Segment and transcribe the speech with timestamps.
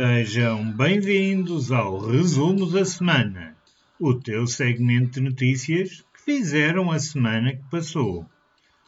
[0.00, 3.56] Sejam bem-vindos ao Resumo da Semana,
[3.98, 8.24] o teu segmento de notícias que fizeram a semana que passou,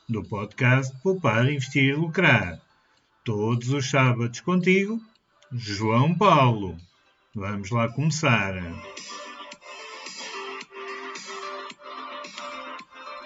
[0.09, 2.61] do podcast Poupar, Investir e Lucrar.
[3.25, 5.01] Todos os sábados contigo,
[5.51, 6.77] João Paulo.
[7.35, 8.55] Vamos lá começar.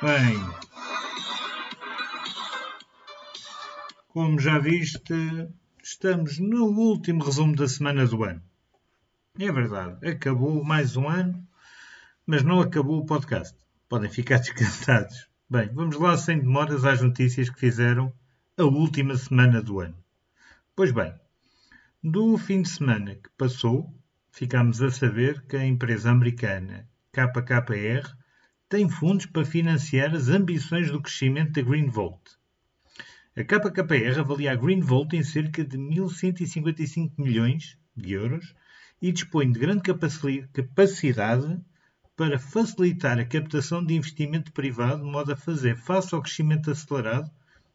[0.00, 0.40] Bem,
[4.08, 5.12] como já viste,
[5.86, 8.42] estamos no último resumo da semana do ano.
[9.38, 11.46] É verdade, acabou mais um ano,
[12.26, 13.54] mas não acabou o podcast.
[13.86, 15.28] Podem ficar descansados.
[15.48, 18.10] Bem, vamos lá sem demoras às notícias que fizeram
[18.56, 19.96] a última semana do ano.
[20.74, 21.12] Pois bem,
[22.02, 23.94] do fim de semana que passou,
[24.32, 28.10] ficámos a saber que a empresa americana KKR
[28.70, 32.22] tem fundos para financiar as ambições do crescimento da Greenvolt.
[33.36, 38.54] A KKR avalia a Greenvolt em cerca de 1.155 milhões de euros
[39.02, 41.60] e dispõe de grande capacidade
[42.16, 47.28] para facilitar a captação de investimento privado, de modo a fazer face ao crescimento acelerado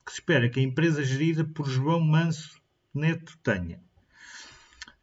[0.06, 2.62] que se espera que a empresa gerida por João Manso
[2.94, 3.82] Neto tenha.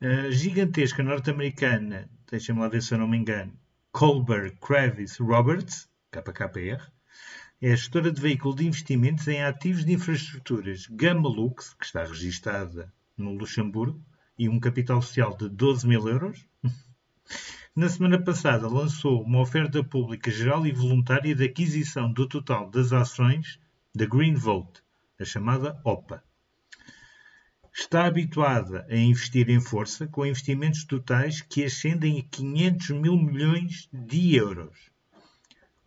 [0.00, 3.52] A gigantesca norte-americana, deixem-me lá ver se eu não me engano,
[3.92, 6.90] Colbert Kravis Roberts, KKR,
[7.60, 12.92] é gestora de veículo de investimentos em ativos de infraestruturas Gamma Lux, que está registada
[13.16, 14.04] no Luxemburgo,
[14.38, 16.44] e um capital social de 12 mil euros.
[17.74, 22.92] Na semana passada lançou uma oferta pública geral e voluntária de aquisição do total das
[22.92, 23.58] ações
[23.94, 24.82] da Green Vote,
[25.18, 26.22] a chamada OPA.
[27.72, 33.88] Está habituada a investir em força com investimentos totais que ascendem a 500 mil milhões
[33.90, 34.94] de euros.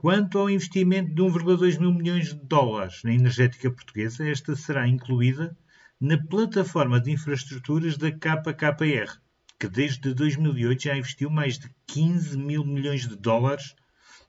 [0.02, 5.58] Quanto ao investimento de 1,2 mil milhões de dólares na energética portuguesa, esta será incluída
[6.00, 9.20] na plataforma de infraestruturas da KKR,
[9.60, 13.76] que desde 2008 já investiu mais de 15 mil milhões de dólares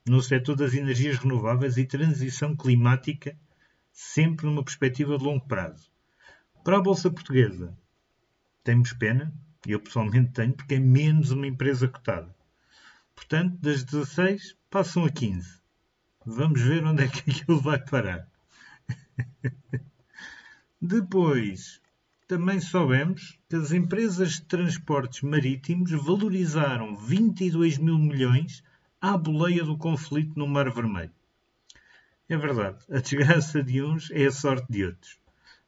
[0.05, 3.33] no setor das energias renováveis e transição climática,
[3.93, 5.89] sempre numa perspectiva de longo prazo.
[6.65, 7.73] Para a Bolsa Portuguesa,
[8.61, 9.33] temos pena,
[9.65, 12.35] eu pessoalmente tenho, porque é menos uma empresa cotada.
[13.15, 15.60] Portanto, das 16 passam a 15.
[16.25, 18.27] Vamos ver onde é que aquilo vai parar.
[20.79, 21.81] Depois,
[22.27, 28.63] também soubemos que as empresas de transportes marítimos valorizaram 22 mil milhões
[29.01, 31.11] à boleia do conflito no Mar Vermelho.
[32.29, 35.17] É verdade, a desgraça de uns é a sorte de outros.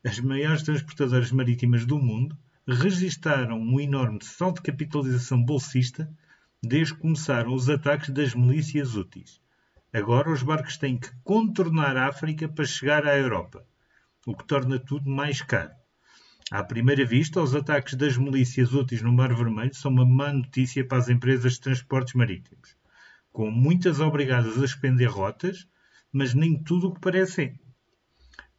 [0.03, 2.37] As maiores transportadoras marítimas do mundo
[2.67, 6.09] registaram um enorme salto de capitalização bolsista
[6.61, 9.42] desde que começaram os ataques das milícias úteis.
[9.93, 13.63] Agora os barcos têm que contornar a África para chegar à Europa,
[14.25, 15.69] o que torna tudo mais caro.
[16.49, 20.83] À primeira vista, os ataques das milícias úteis no Mar Vermelho são uma má notícia
[20.83, 22.75] para as empresas de transportes marítimos,
[23.31, 25.67] com muitas obrigadas a expender rotas,
[26.11, 27.59] mas nem tudo o que parecem.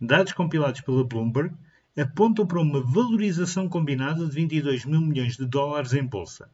[0.01, 1.53] Dados compilados pela Bloomberg
[1.97, 6.49] apontam para uma valorização combinada de 22 mil milhões de dólares em bolsa,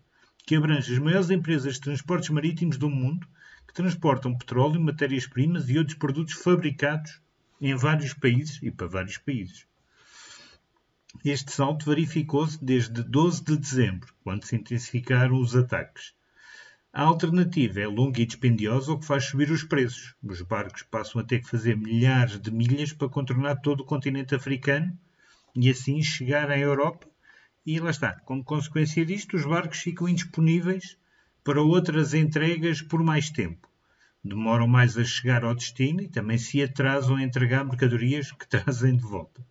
[0.47, 3.29] que abrange as maiores empresas de transportes marítimos do mundo
[3.71, 7.21] que transportam petróleo, matérias-primas e outros produtos fabricados
[7.61, 9.65] em vários países e para vários países.
[11.25, 16.13] Este salto verificou-se desde 12 de dezembro, quando se intensificaram os ataques.
[16.93, 20.17] A alternativa é longa e dispendiosa, o que faz subir os preços.
[20.21, 24.35] Os barcos passam a ter que fazer milhares de milhas para contornar todo o continente
[24.35, 24.99] africano
[25.55, 27.07] e assim chegar à Europa.
[27.65, 28.19] E lá está.
[28.25, 30.99] Como consequência disto, os barcos ficam indisponíveis
[31.43, 33.69] para outras entregas por mais tempo.
[34.23, 38.97] Demoram mais a chegar ao destino e também se atrasam a entregar mercadorias que trazem
[38.97, 39.45] de volta.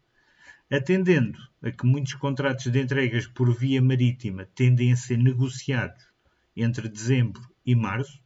[0.71, 6.03] Atendendo a que muitos contratos de entregas por via marítima tendem a ser negociados
[6.55, 8.21] entre dezembro e março,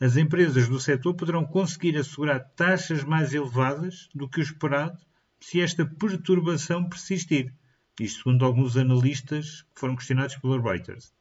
[0.00, 4.98] as empresas do setor poderão conseguir assegurar taxas mais elevadas do que o esperado
[5.38, 7.54] se esta perturbação persistir.
[8.00, 11.13] Isto segundo alguns analistas que foram questionados pela Reuters.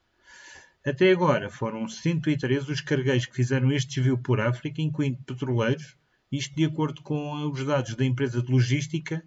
[0.86, 5.96] Até agora foram 113 os cargueiros que fizeram este desvio por África, incluindo petroleiros,
[6.30, 9.24] isto de acordo com os dados da empresa de logística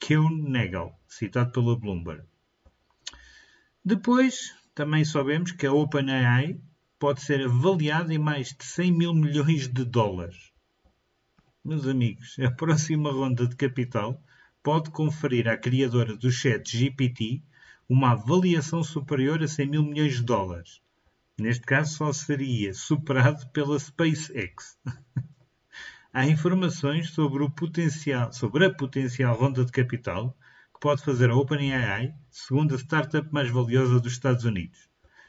[0.00, 2.24] Keun-Negal, citado pela Bloomberg.
[3.84, 6.60] Depois, também sabemos que a OpenAI
[6.98, 10.52] pode ser avaliada em mais de 100 mil milhões de dólares.
[11.64, 14.20] Meus amigos, a próxima ronda de capital
[14.60, 17.44] pode conferir à criadora do chat GPT
[17.88, 20.80] uma avaliação superior a 100 mil milhões de dólares.
[21.38, 24.78] Neste caso, só seria superado pela SpaceX.
[26.10, 30.34] Há informações sobre, o potencial, sobre a potencial ronda de capital
[30.72, 34.88] que pode fazer a OpenAI, segunda startup mais valiosa dos Estados Unidos.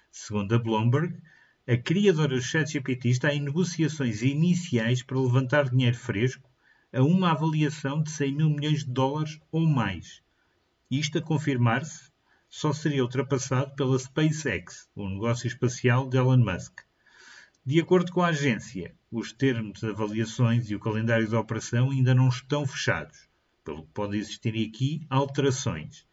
[0.10, 1.22] Segundo a Bloomberg,
[1.68, 6.50] a criadora do ChatGPT está em negociações iniciais para levantar dinheiro fresco
[6.94, 10.22] a uma avaliação de 100 mil milhões de dólares ou mais.
[10.90, 12.07] Isto a confirmar-se
[12.58, 16.80] só seria ultrapassado pela SpaceX, o negócio espacial de Elon Musk.
[17.64, 22.16] De acordo com a agência, os termos de avaliações e o calendário de operação ainda
[22.16, 23.30] não estão fechados,
[23.64, 26.08] pelo que pode existir aqui alterações.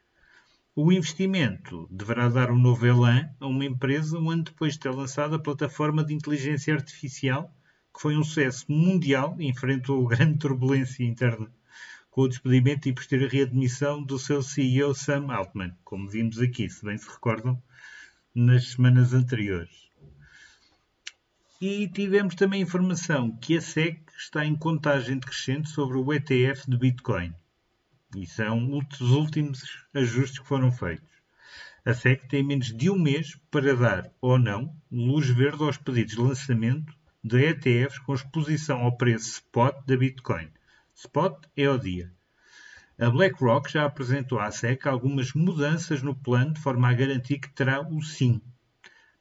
[0.77, 4.91] O investimento deverá dar um novo elan a uma empresa um ano depois de ter
[4.91, 7.51] lançado a plataforma de inteligência artificial,
[7.95, 11.51] que foi um sucesso mundial e enfrentou grande turbulência interna
[12.15, 16.85] com o despedimento e posterior readmissão do seu CEO Sam Altman, como vimos aqui, se
[16.85, 17.61] bem se recordam,
[18.33, 19.91] nas semanas anteriores.
[21.61, 26.79] E tivemos também informação que a SEC está em contagem decrescente sobre o ETF de
[26.79, 27.35] Bitcoin.
[28.15, 31.11] E são os últimos ajustes que foram feitos.
[31.85, 36.15] A SEC tem menos de um mês para dar ou não luz verde aos pedidos
[36.15, 36.95] de lançamento
[37.25, 40.49] de ETFs com exposição ao preço spot da Bitcoin.
[40.95, 42.13] Spot é ao dia.
[42.99, 47.53] A BlackRock já apresentou à SEC algumas mudanças no plano de forma a garantir que
[47.53, 48.41] terá o sim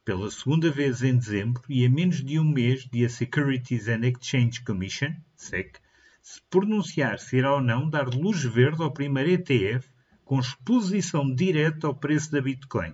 [0.06, 4.02] pela segunda vez em dezembro e a menos de um mês de a Securities and
[4.02, 5.80] Exchange Commission, SEC,
[6.22, 9.90] se pronunciar se irá ou não dar luz verde ao primeiro ETF
[10.26, 12.94] com exposição direta ao preço da Bitcoin.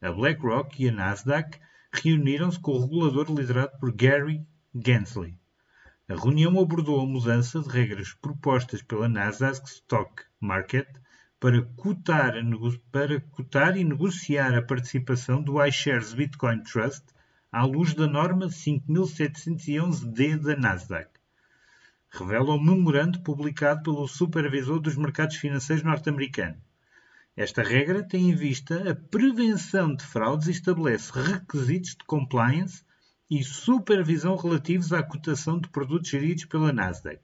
[0.00, 1.60] A BlackRock e a Nasdaq
[1.92, 4.44] reuniram-se com o regulador liderado por Gary
[4.74, 5.34] Gensler.
[6.12, 10.86] A reunião abordou a mudança de regras propostas pela Nasdaq Stock Market
[11.40, 12.34] para cotar,
[12.90, 17.02] para cotar e negociar a participação do iShares Bitcoin Trust
[17.50, 21.08] à luz da norma 5711D da Nasdaq.
[22.10, 26.60] Revela o memorando publicado pelo Supervisor dos Mercados Financeiros norte-americano.
[27.34, 32.84] Esta regra tem em vista a prevenção de fraudes e estabelece requisitos de compliance
[33.30, 37.20] e supervisão relativos à cotação de produtos geridos pela Nasdaq.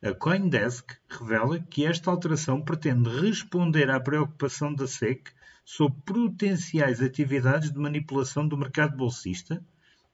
[0.00, 5.32] A Coindesk revela que esta alteração pretende responder à preocupação da SEC
[5.64, 9.64] sobre potenciais atividades de manipulação do mercado bolsista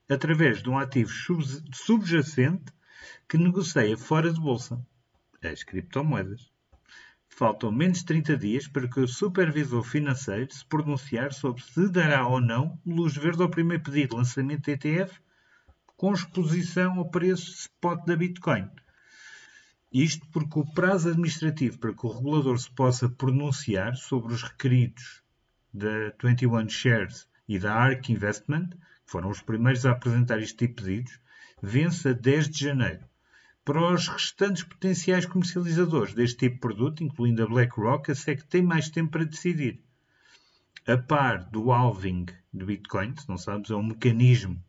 [0.09, 1.11] através de um ativo
[1.73, 2.73] subjacente
[3.29, 4.85] que negocia fora de bolsa,
[5.43, 6.54] as criptomoedas.
[7.37, 12.27] Faltam menos de 30 dias para que o supervisor financeiro se pronunciar sobre se dará
[12.27, 15.21] ou não luz verde ao primeiro pedido de lançamento de ETF
[15.97, 18.69] com exposição ao preço spot da Bitcoin
[19.95, 25.23] isto porque o prazo administrativo para que o regulador se possa pronunciar sobre os requeridos
[25.73, 30.83] da 21 Shares e da ARK Investment, que foram os primeiros a apresentar este tipo
[30.83, 31.21] de pedidos,
[31.63, 33.05] vence a 10 de janeiro.
[33.65, 38.61] Para os restantes potenciais comercializadores deste tipo de produto, incluindo a BlackRock, a SEC tem
[38.61, 39.81] mais tempo para decidir.
[40.87, 44.63] A par do halving de Bitcoin, se não sabes, é um mecanismo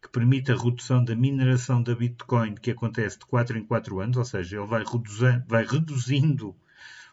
[0.00, 4.16] que permite a redução da mineração da Bitcoin, que acontece de 4 em 4 anos,
[4.16, 4.84] ou seja, ele vai,
[5.48, 6.54] vai reduzindo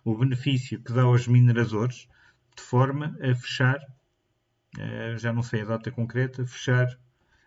[0.06, 2.08] o benefício que dá aos mineradores,
[2.56, 3.80] de forma a fechar,
[4.78, 6.96] eh, já não sei a data concreta, fechar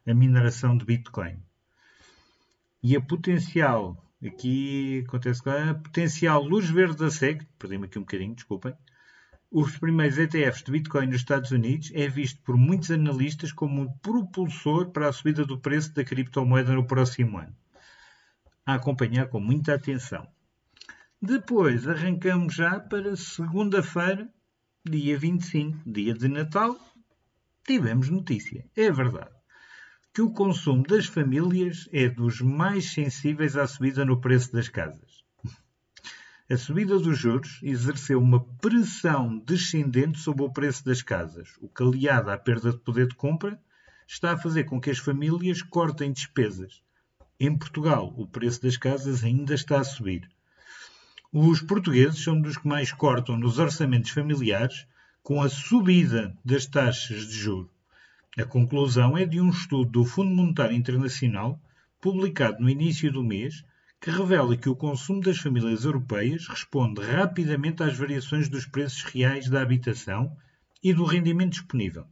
[0.04, 1.40] a mineração de Bitcoin.
[2.88, 8.32] E a potencial, aqui acontece a potencial luz verde da SEC, perdi-me aqui um bocadinho,
[8.32, 8.76] desculpem,
[9.50, 13.92] os primeiros ETFs de Bitcoin nos Estados Unidos é visto por muitos analistas como um
[13.98, 17.56] propulsor para a subida do preço da criptomoeda no próximo ano.
[18.64, 20.24] A acompanhar com muita atenção.
[21.20, 24.32] Depois arrancamos já para segunda-feira,
[24.88, 26.78] dia 25, dia de Natal.
[27.64, 29.35] Tivemos notícia, é verdade,
[30.16, 35.22] que o consumo das famílias é dos mais sensíveis à subida no preço das casas.
[36.48, 41.82] A subida dos juros exerceu uma pressão descendente sobre o preço das casas, o que,
[41.82, 43.60] aliado à perda de poder de compra,
[44.08, 46.80] está a fazer com que as famílias cortem despesas.
[47.38, 50.26] Em Portugal, o preço das casas ainda está a subir.
[51.30, 54.86] Os portugueses são dos que mais cortam nos orçamentos familiares
[55.22, 57.75] com a subida das taxas de juro.
[58.38, 61.58] A conclusão é de um estudo do Fundo Monetário Internacional,
[61.98, 63.64] publicado no início do mês,
[63.98, 69.48] que revela que o consumo das famílias europeias responde rapidamente às variações dos preços reais
[69.48, 70.36] da habitação
[70.84, 72.06] e do rendimento disponível,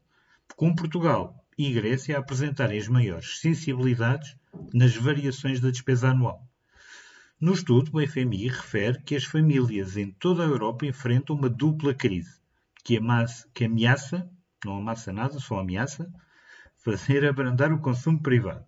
[0.56, 4.34] com Portugal e Grécia a apresentarem as maiores sensibilidades
[4.72, 6.48] nas variações da despesa anual.
[7.38, 11.92] No estudo, o FMI refere que as famílias em toda a Europa enfrentam uma dupla
[11.92, 12.40] crise,
[12.82, 14.26] que, ameaça,
[14.66, 16.12] não amassa nada, só ameaça,
[16.76, 18.64] fazer abrandar o consumo privado.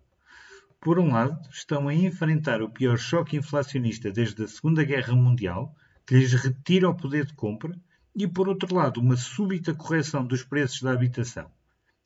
[0.79, 5.75] Por um lado, estão a enfrentar o pior choque inflacionista desde a Segunda Guerra Mundial,
[6.05, 7.77] que lhes retira o poder de compra,
[8.15, 11.51] e, por outro lado, uma súbita correção dos preços da habitação.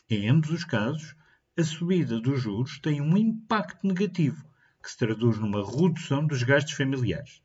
[0.10, 1.15] Em ambos os casos,
[1.57, 4.43] a subida dos juros tem um impacto negativo,
[4.81, 7.41] que se traduz numa redução dos gastos familiares.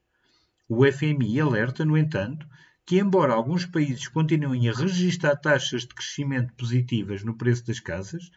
[0.68, 2.48] O FMI alerta, no entanto,
[2.86, 8.30] que, embora alguns países continuem a registrar taxas de crescimento positivas no preço das casas,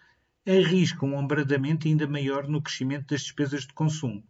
[0.44, 4.28] arriscam um abrandamento ainda maior no crescimento das despesas de consumo.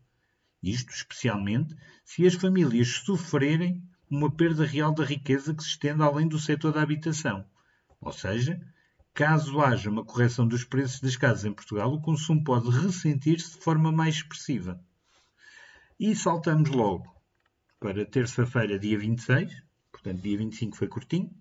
[0.61, 1.73] Isto especialmente
[2.03, 6.73] se as famílias sofrerem uma perda real da riqueza que se estende além do setor
[6.73, 7.45] da habitação.
[8.01, 8.59] Ou seja,
[9.13, 13.63] caso haja uma correção dos preços das casas em Portugal, o consumo pode ressentir-se de
[13.63, 14.83] forma mais expressiva.
[15.97, 17.07] E saltamos logo
[17.79, 19.68] para terça-feira, dia 26,
[20.09, 21.31] portanto, dia 25 foi curtinho.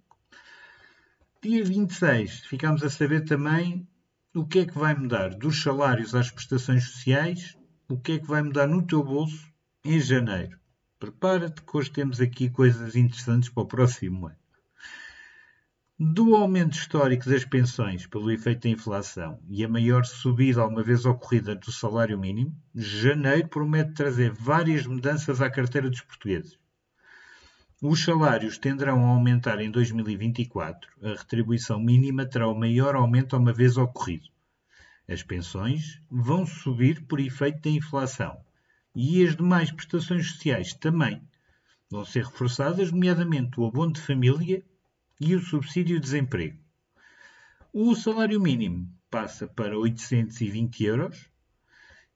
[1.43, 3.89] Dia 26, ficamos a saber também
[4.35, 7.57] o que é que vai mudar dos salários às prestações sociais,
[7.89, 9.51] o que é que vai mudar no teu bolso
[9.85, 10.59] em janeiro.
[10.99, 14.37] Prepara-te que hoje temos aqui coisas interessantes para o próximo ano.
[16.01, 21.05] Do aumento histórico das pensões pelo efeito da inflação e a maior subida alguma vez
[21.05, 26.59] ocorrida do salário mínimo, janeiro promete trazer várias mudanças à carteira dos portugueses.
[27.81, 30.91] Os salários tenderão a aumentar em 2024.
[31.01, 34.29] A retribuição mínima terá o maior aumento uma vez ocorrido.
[35.07, 38.37] As pensões vão subir por efeito da inflação
[38.97, 41.23] e as demais prestações sociais também
[41.89, 44.61] vão ser reforçadas, nomeadamente o abono de família
[45.21, 46.59] e o subsídio de desemprego.
[47.73, 51.31] O salário mínimo passa para 820 euros.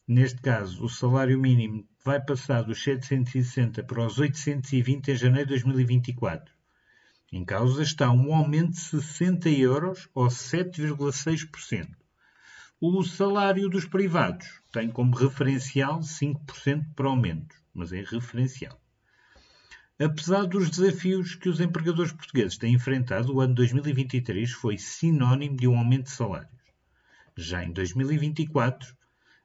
[0.09, 5.54] Neste caso, o salário mínimo vai passar dos 760 para os 820 em janeiro de
[5.54, 6.52] 2024.
[7.32, 11.88] Em causa está um aumento de 60 euros ou 7,6%.
[12.80, 18.78] O salário dos privados tem como referencial 5% para aumento, mas é referencial.
[19.99, 25.68] Apesar dos desafios que os empregadores portugueses têm enfrentado, o ano 2023 foi sinónimo de
[25.68, 26.50] um aumento de salários.
[27.37, 28.97] Já em 2024,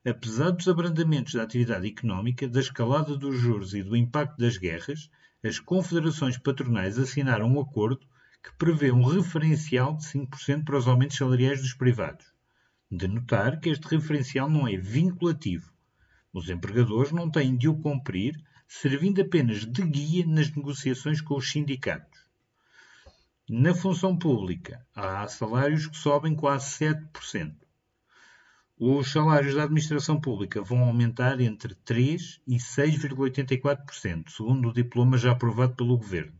[0.09, 5.09] Apesar dos abrandamentos da atividade económica, da escalada dos juros e do impacto das guerras,
[5.43, 8.07] as confederações patronais assinaram um acordo
[8.41, 12.25] que prevê um referencial de 5% para os aumentos salariais dos privados.
[12.89, 15.73] De notar que este referencial não é vinculativo.
[16.31, 21.51] Os empregadores não têm de o cumprir, servindo apenas de guia nas negociações com os
[21.51, 22.21] sindicatos.
[23.49, 27.66] Na função pública, há salários que sobem quase 7%.
[28.79, 35.31] Os salários da administração pública vão aumentar entre 3% e 6,84%, segundo o diploma já
[35.31, 36.39] aprovado pelo Governo.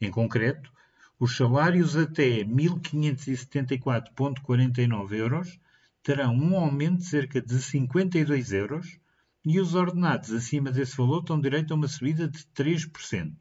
[0.00, 0.72] Em concreto,
[1.20, 5.60] os salários até 1.574,49 euros
[6.02, 8.98] terão um aumento de cerca de 52 euros
[9.44, 13.34] e os ordenados acima desse valor têm direito a uma subida de 3%.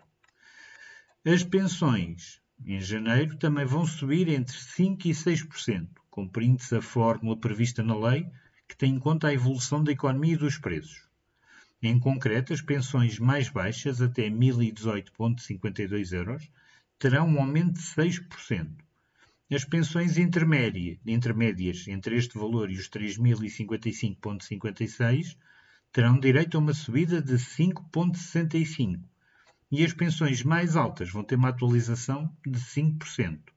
[1.24, 7.84] As pensões em janeiro também vão subir entre 5% e 6%, cumprindo-se a fórmula prevista
[7.84, 8.28] na lei
[8.68, 11.08] que tem em conta a evolução da economia e dos preços.
[11.80, 16.50] Em concreto, as pensões mais baixas, até 1.018,52 euros,
[16.98, 18.68] terão um aumento de 6%.
[19.52, 25.38] As pensões intermédias entre este valor e os 3.055,56
[25.92, 29.04] terão direito a uma subida de 5,65%.
[29.72, 33.56] E as pensões mais altas vão ter uma atualização de 5%.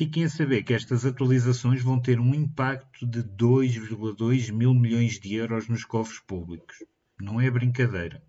[0.00, 5.34] Fiquem a saber que estas atualizações vão ter um impacto de 2,2 mil milhões de
[5.34, 6.82] euros nos cofres públicos.
[7.20, 8.24] Não é brincadeira.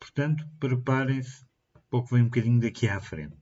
[0.00, 1.46] Portanto, preparem-se,
[1.88, 3.36] pouco vem um bocadinho daqui à frente.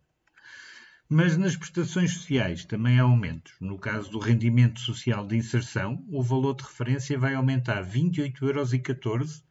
[1.09, 3.55] Mas nas prestações sociais também há aumentos.
[3.59, 9.43] No caso do rendimento social de inserção, o valor de referência vai aumentar 28,14 euros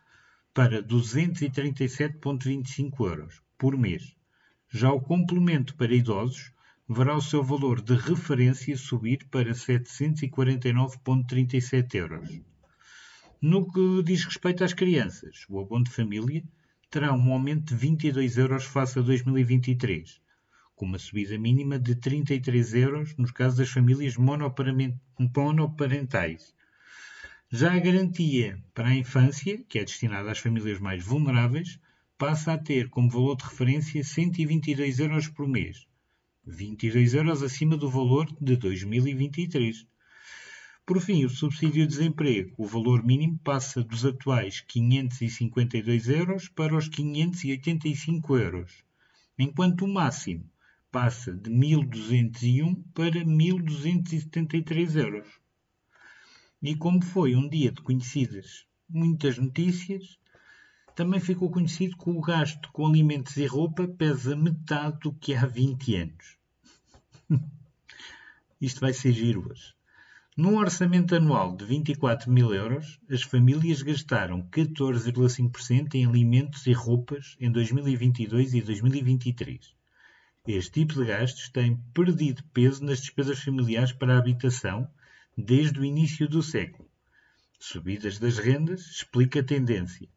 [0.54, 4.16] para 237,25 euros por mês.
[4.70, 6.54] Já o complemento para idosos
[6.92, 12.42] verá o seu valor de referência subir para 749,37 euros.
[13.40, 16.44] No que diz respeito às crianças, o abono de família
[16.90, 20.20] terá um aumento de 22 euros face a 2023,
[20.76, 26.56] com uma subida mínima de 33 euros nos casos das famílias monoparentais.
[27.52, 31.80] Já a garantia para a infância, que é destinada às famílias mais vulneráveis,
[32.18, 35.88] passa a ter como valor de referência 122 euros por mês,
[36.46, 39.86] 22 euros acima do valor de 2023.
[40.86, 46.76] Por fim, o subsídio de desemprego, o valor mínimo passa dos atuais 552 euros para
[46.76, 48.84] os 585 euros,
[49.38, 50.50] enquanto o máximo
[50.92, 55.28] passa de 1.201 para 1.273 euros.
[56.62, 60.18] E como foi um dia de conhecidas muitas notícias,
[61.00, 65.46] também ficou conhecido que o gasto com alimentos e roupa pesa metade do que há
[65.46, 66.38] 20 anos.
[68.60, 69.74] Isto vai ser giro hoje.
[70.36, 77.38] Num orçamento anual de 24 mil euros, as famílias gastaram 14,5% em alimentos e roupas
[77.40, 79.74] em 2022 e 2023.
[80.46, 84.86] Este tipo de gastos tem perdido peso nas despesas familiares para a habitação
[85.38, 86.90] desde o início do século.
[87.58, 90.10] Subidas das rendas explica a tendência.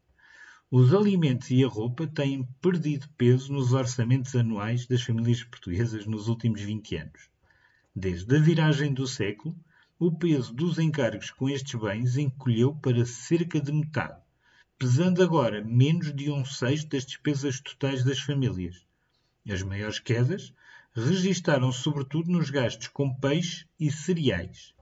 [0.74, 6.28] Os alimentos e a roupa têm perdido peso nos orçamentos anuais das famílias portuguesas nos
[6.28, 7.28] últimos 20 anos.
[7.94, 9.54] Desde a viragem do século,
[9.98, 14.18] o peso dos encargos com estes bens encolheu para cerca de metade,
[14.78, 18.82] pesando agora menos de um sexto das despesas totais das famílias.
[19.46, 20.54] As maiores quedas
[20.94, 24.72] registaram sobretudo nos gastos com peixe e cereais.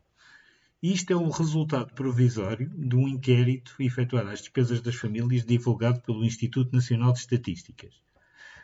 [0.82, 6.24] Isto é o resultado provisório de um inquérito efetuado às despesas das famílias divulgado pelo
[6.24, 7.92] Instituto Nacional de Estatísticas.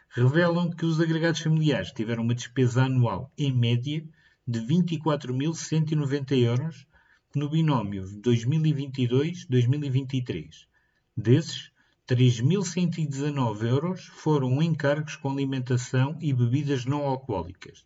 [0.08, 4.02] Revelam que os agregados familiares tiveram uma despesa anual, em média,
[4.48, 6.86] de 24.190 euros
[7.34, 10.66] no binómio 2022-2023.
[11.14, 11.70] Desses,
[12.08, 17.84] 3.119 euros foram encargos com alimentação e bebidas não alcoólicas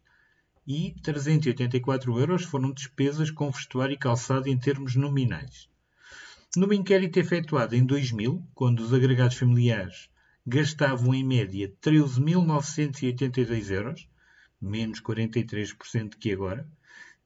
[0.66, 5.68] e 384 euros foram despesas com vestuário e calçado em termos nominais.
[6.56, 10.08] No inquérito efetuado em 2000, quando os agregados familiares
[10.46, 14.08] gastavam em média 13.982 euros,
[14.60, 16.68] menos 43% que agora,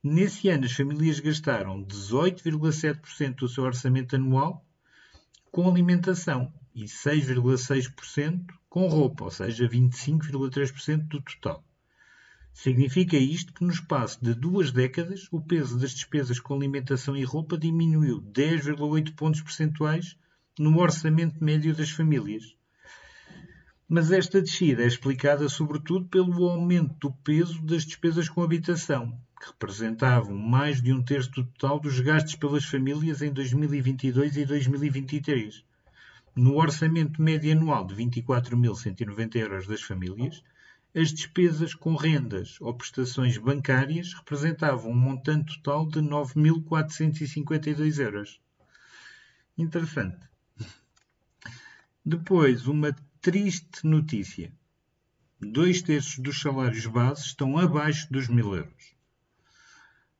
[0.02, 4.64] nesse ano as famílias gastaram 18,7% do seu orçamento anual
[5.50, 11.64] com alimentação e 6,6% com roupa, ou seja, 25,3% do total.
[12.54, 17.24] Significa isto que no espaço de duas décadas o peso das despesas com alimentação e
[17.24, 20.16] roupa diminuiu 10,8 pontos percentuais
[20.56, 22.54] no orçamento médio das famílias.
[23.88, 29.48] Mas esta descida é explicada sobretudo pelo aumento do peso das despesas com habitação, que
[29.48, 35.64] representavam mais de um terço do total dos gastos pelas famílias em 2022 e 2023.
[36.36, 40.42] No orçamento médio anual de 24.190 euros das famílias,
[40.96, 48.40] as despesas com rendas ou prestações bancárias representavam um montante total de 9.452 euros.
[49.58, 50.24] Interessante.
[52.06, 54.52] Depois, uma triste notícia.
[55.40, 58.94] Dois terços dos salários base estão abaixo dos mil euros.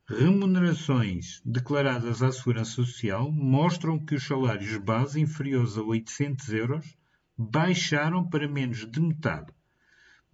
[0.08, 6.96] Remunerações declaradas à Segurança Social mostram que os salários base inferiores a 800 euros
[7.38, 9.54] baixaram para menos de metade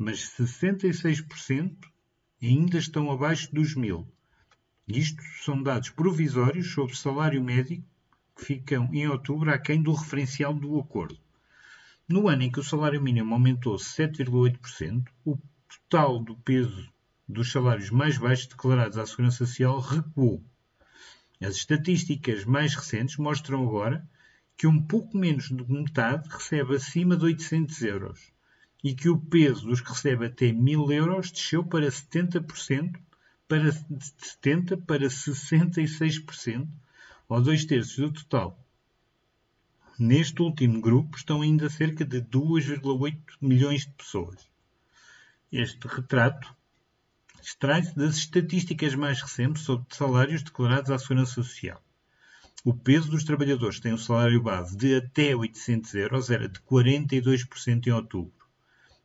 [0.01, 1.77] mas 66%
[2.43, 4.11] ainda estão abaixo dos mil.
[4.89, 7.85] Isto são dados provisórios sobre salário médio
[8.35, 11.19] que ficam em outubro aquém do referencial do acordo.
[12.09, 15.37] No ano em que o salário mínimo aumentou 7,8%, o
[15.69, 16.91] total do peso
[17.29, 20.43] dos salários mais baixos declarados à Segurança Social recuou.
[21.43, 24.09] As estatísticas mais recentes mostram agora
[24.57, 28.33] que um pouco menos de metade recebe acima de 800 euros
[28.83, 32.99] e que o peso dos que recebe até 1000 euros desceu para 70%,
[33.47, 33.79] para, de
[34.43, 36.69] 70% para 66%,
[37.29, 38.59] ou dois terços do total.
[39.99, 44.49] Neste último grupo estão ainda cerca de 2,8 milhões de pessoas.
[45.53, 46.57] Este retrato
[47.43, 51.83] extrai-se das estatísticas mais recentes sobre salários declarados à Segurança Social.
[52.65, 56.61] O peso dos trabalhadores que têm um salário base de até 800 euros era de
[56.61, 58.40] 42% em outubro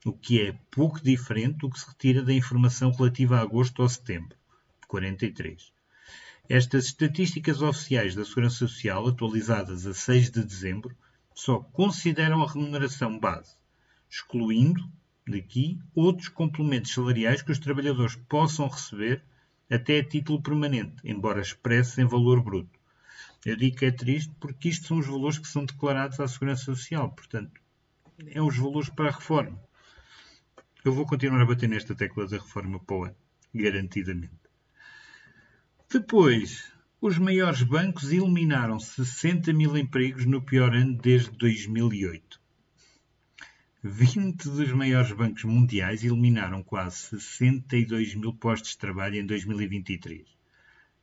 [0.06, 3.90] o que é pouco diferente do que se retira da informação relativa a agosto ou
[3.90, 4.38] setembro,
[4.88, 5.74] 43.
[6.48, 10.96] Estas estatísticas oficiais da Segurança Social, atualizadas a 6 de dezembro,
[11.34, 13.58] só consideram a remuneração base,
[14.08, 14.88] excluindo
[15.28, 19.24] daqui outros complementos salariais que os trabalhadores possam receber
[19.72, 22.80] até a título permanente, embora expressos em valor bruto.
[23.44, 26.66] Eu digo que é triste porque isto são os valores que são declarados à Segurança
[26.66, 27.60] Social, portanto,
[28.28, 29.65] é os valores para a reforma.
[30.86, 33.16] Eu vou continuar a bater nesta tecla da reforma ano,
[33.52, 34.38] garantidamente.
[35.92, 36.72] Depois,
[37.02, 42.40] os maiores bancos eliminaram 60 mil empregos no pior ano desde 2008.
[43.82, 50.22] 20 dos maiores bancos mundiais eliminaram quase 62 mil postos de trabalho em 2023.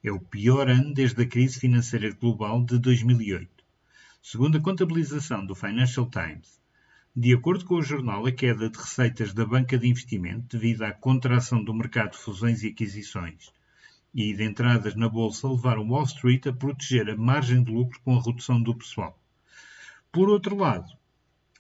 [0.05, 3.51] É o pior ano desde a crise financeira global de 2008.
[4.23, 6.62] Segundo a contabilização do Financial Times,
[7.15, 10.93] de acordo com o jornal, a queda de receitas da banca de investimento devido à
[10.93, 13.53] contração do mercado de fusões e aquisições
[14.15, 18.17] e de entradas na bolsa levaram Wall Street a proteger a margem de lucro com
[18.17, 19.19] a redução do pessoal.
[20.11, 20.91] Por outro lado,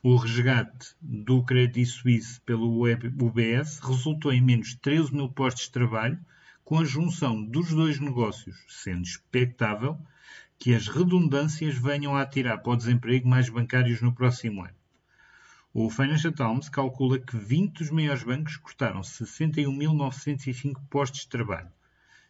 [0.04, 6.18] O resgate do Credit Suisse pelo UBS resultou em menos 13 mil postos de trabalho,
[6.64, 9.96] com a junção dos dois negócios, sendo expectável
[10.58, 14.81] que as redundâncias venham a atirar para o desemprego mais bancários no próximo ano.
[15.74, 21.72] O Financial Times calcula que 20 dos maiores bancos cortaram 61.905 postos de trabalho.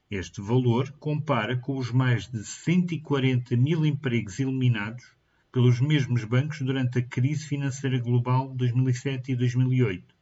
[0.09, 5.05] Este valor compara com os mais de 140 mil empregos eliminados
[5.50, 10.14] pelos mesmos bancos durante a crise financeira global de 2007 e 2008.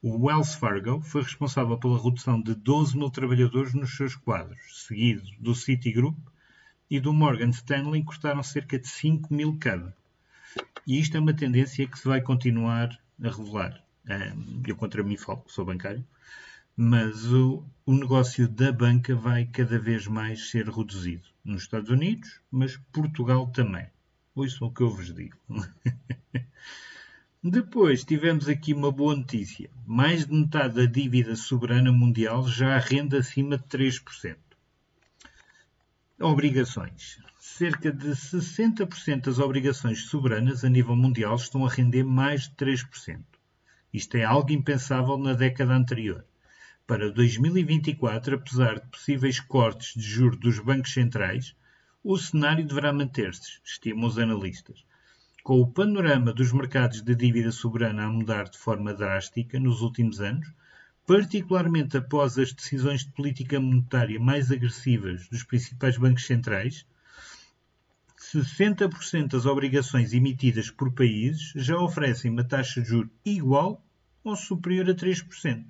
[0.00, 5.28] O Wells Fargo foi responsável pela redução de 12 mil trabalhadores nos seus quadros, seguido
[5.40, 6.16] do Citigroup,
[6.88, 9.92] e do Morgan Stanley cortaram cerca de 5 mil cada.
[10.86, 13.82] E isto é uma tendência que se vai continuar a revelar.
[14.66, 16.06] Eu contra mim falo, sou bancário,
[16.76, 21.26] mas o, o negócio da banca vai cada vez mais ser reduzido.
[21.44, 23.86] Nos Estados Unidos, mas Portugal também.
[24.34, 25.36] Ouçam o que eu vos digo.
[27.42, 29.70] Depois tivemos aqui uma boa notícia.
[29.86, 34.36] Mais de metade da dívida soberana mundial já rende acima de 3%.
[36.18, 37.20] Obrigações.
[37.38, 43.22] Cerca de 60% das obrigações soberanas a nível mundial estão a render mais de 3%.
[43.92, 46.24] Isto é algo impensável na década anterior.
[46.86, 51.54] Para 2024, apesar de possíveis cortes de juros dos bancos centrais,
[52.02, 54.86] o cenário deverá manter-se, estimam os analistas.
[55.44, 60.18] Com o panorama dos mercados de dívida soberana a mudar de forma drástica nos últimos
[60.22, 60.50] anos,
[61.06, 66.84] particularmente após as decisões de política monetária mais agressivas dos principais bancos centrais,
[68.18, 73.80] 60% das obrigações emitidas por países já oferecem uma taxa de juros igual
[74.24, 75.66] ou superior a 3%.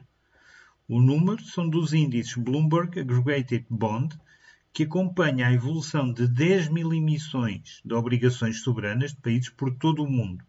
[0.88, 4.18] O número são dos índices Bloomberg Aggregated Bond,
[4.72, 10.02] que acompanha a evolução de 10 mil emissões de obrigações soberanas de países por todo
[10.02, 10.42] o mundo.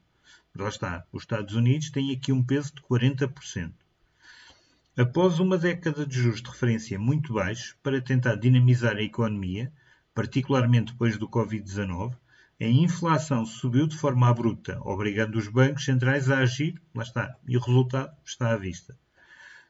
[0.55, 3.73] Lá está, os Estados Unidos têm aqui um peso de 40%.
[4.99, 9.71] Após uma década de juros de referência muito baixos para tentar dinamizar a economia,
[10.11, 12.15] particularmente depois do Covid-19,
[12.59, 17.55] a inflação subiu de forma abrupta, obrigando os bancos centrais a agir, lá está, e
[17.55, 18.97] o resultado está à vista.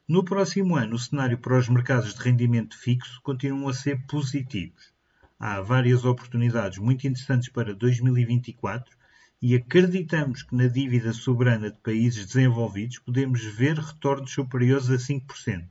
[0.08, 4.94] No próximo ano, o cenário para os mercados de rendimento fixo continuam a ser positivos.
[5.38, 8.96] Há várias oportunidades muito interessantes para 2024
[9.40, 15.68] e acreditamos que na dívida soberana de países desenvolvidos podemos ver retornos superiores a 5%.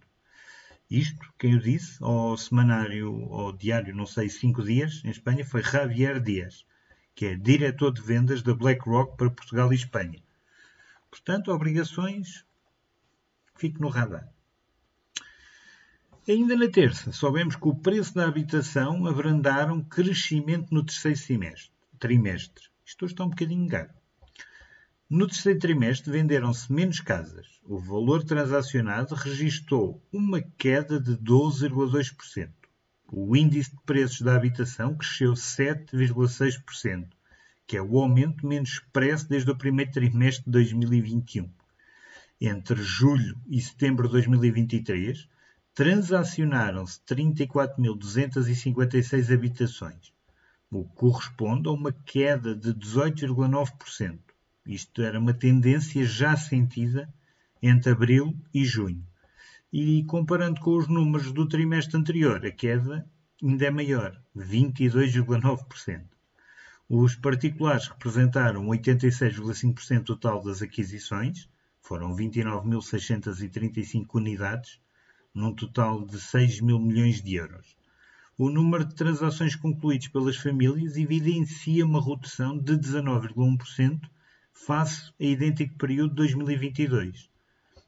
[0.90, 5.62] Isto, quem o disse, ao semanário ou diário, não sei, 5 dias, em Espanha, foi
[5.62, 6.66] Javier Dias,
[7.14, 10.24] que é diretor de vendas da BlackRock para Portugal e Espanha.
[11.12, 12.46] Portanto, obrigações,
[13.54, 14.30] fique no radar.
[16.26, 21.20] Ainda na terça, soubemos que o preço da habitação abrandaram um crescimento no terceiro
[22.00, 23.90] trimestre isto está um bocadinho caro.
[25.10, 27.60] No terceiro trimestre venderam-se menos casas.
[27.66, 32.50] O valor transacionado registrou uma queda de 12,2%.
[33.12, 37.10] O índice de preços da habitação cresceu 7,6%,
[37.66, 41.52] que é o aumento menos expresso desde o primeiro trimestre de 2021.
[42.40, 45.28] Entre julho e setembro de 2023,
[45.74, 50.14] transacionaram-se 34.256 habitações,
[50.70, 54.20] o que corresponde a uma queda de 18,9%.
[54.66, 57.12] Isto era uma tendência já sentida
[57.62, 59.08] entre abril e junho.
[59.72, 63.10] E comparando com os números do trimestre anterior, a queda
[63.42, 66.04] ainda é maior, 22,9%.
[66.90, 71.50] Os particulares representaram 86,5% total das aquisições,
[71.82, 74.82] foram 29.635 unidades,
[75.34, 77.78] num total de 6 mil milhões de euros
[78.40, 84.00] o número de transações concluídas pelas famílias evidencia uma redução de 19,1%
[84.54, 87.32] face a idêntico período de 2022.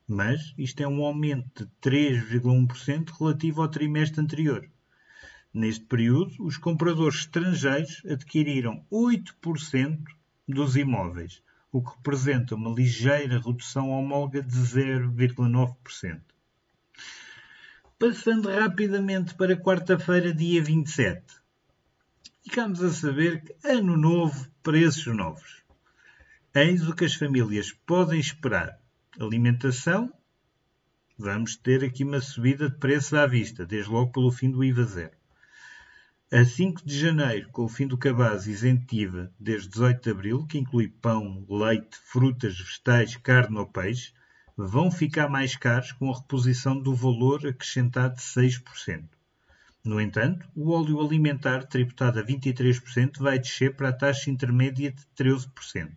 [0.08, 4.68] Mas isto é um aumento de 3,1% relativo ao trimestre anterior.
[5.54, 10.00] Neste período, os compradores estrangeiros adquiriram 8%
[10.48, 16.22] dos imóveis, o que representa uma ligeira redução homóloga de 0,9%.
[18.00, 21.22] Passando rapidamente para quarta-feira, dia 27.
[22.42, 25.62] Ficamos a saber que ano novo, preços novos.
[26.56, 28.80] Eis o que as famílias podem esperar.
[29.20, 30.14] Alimentação,
[31.18, 34.86] vamos ter aqui uma subida de preços à vista, desde logo pelo fim do IVA
[34.86, 35.18] zero.
[36.32, 40.58] A 5 de janeiro, com o fim do cabaz isentiva desde 18 de abril, que
[40.58, 44.14] inclui pão, leite, frutas, vegetais, carne ou peixe,
[44.68, 49.06] vão ficar mais caros com a reposição do valor acrescentado de 6%.
[49.82, 55.02] No entanto, o óleo alimentar tributado a 23% vai descer para a taxa intermédia de
[55.18, 55.92] 13%.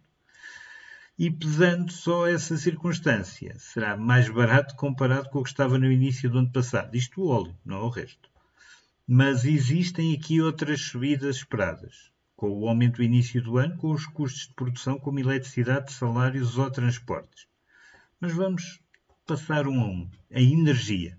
[1.18, 6.30] E pesando só essa circunstância, será mais barato comparado com o que estava no início
[6.30, 6.94] do ano passado.
[6.94, 8.30] Isto o óleo, não o resto.
[9.04, 14.06] Mas existem aqui outras subidas esperadas, com o aumento do início do ano, com os
[14.06, 17.50] custos de produção, como eletricidade, salários ou transportes.
[18.22, 18.80] Mas vamos
[19.26, 20.08] passar um a um.
[20.32, 21.18] A energia.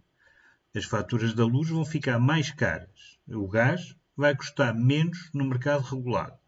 [0.74, 3.20] As faturas da luz vão ficar mais caras.
[3.28, 6.40] O gás vai custar menos no mercado regulado.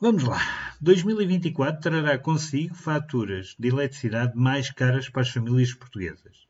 [0.00, 0.40] Vamos lá.
[0.80, 6.48] 2024 trará consigo faturas de eletricidade mais caras para as famílias portuguesas,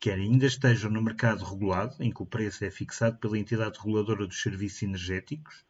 [0.00, 4.26] quer ainda estejam no mercado regulado, em que o preço é fixado pela entidade reguladora
[4.26, 5.62] dos serviços energéticos,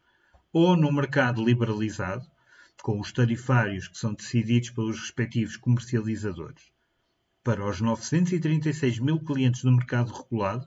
[0.53, 2.31] ou no mercado liberalizado,
[2.83, 6.63] com os tarifários que são decididos pelos respectivos comercializadores.
[7.43, 10.67] Para os 936 mil clientes do mercado regulado,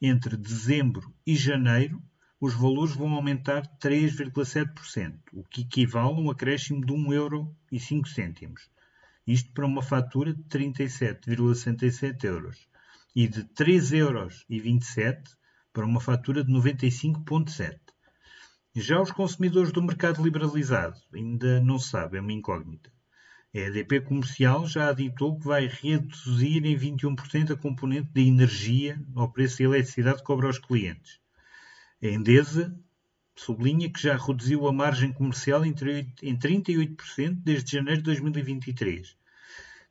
[0.00, 2.02] entre dezembro e janeiro,
[2.40, 8.54] os valores vão aumentar 3,7%, o que equivale a um acréscimo de 1,05€.
[9.24, 12.66] Isto para uma fatura de 37,67 euros
[13.14, 15.36] e de 3,27€
[15.72, 17.78] para uma fatura de 95,7€.
[18.74, 22.90] Já os consumidores do mercado liberalizado ainda não sabem, é uma incógnita.
[23.54, 29.30] A EDP Comercial já aditou que vai reduzir em 21% a componente de energia ao
[29.30, 31.20] preço de eletricidade que cobra aos clientes.
[32.02, 32.74] A Endesa
[33.36, 39.14] sublinha que já reduziu a margem comercial em 38% desde janeiro de 2023,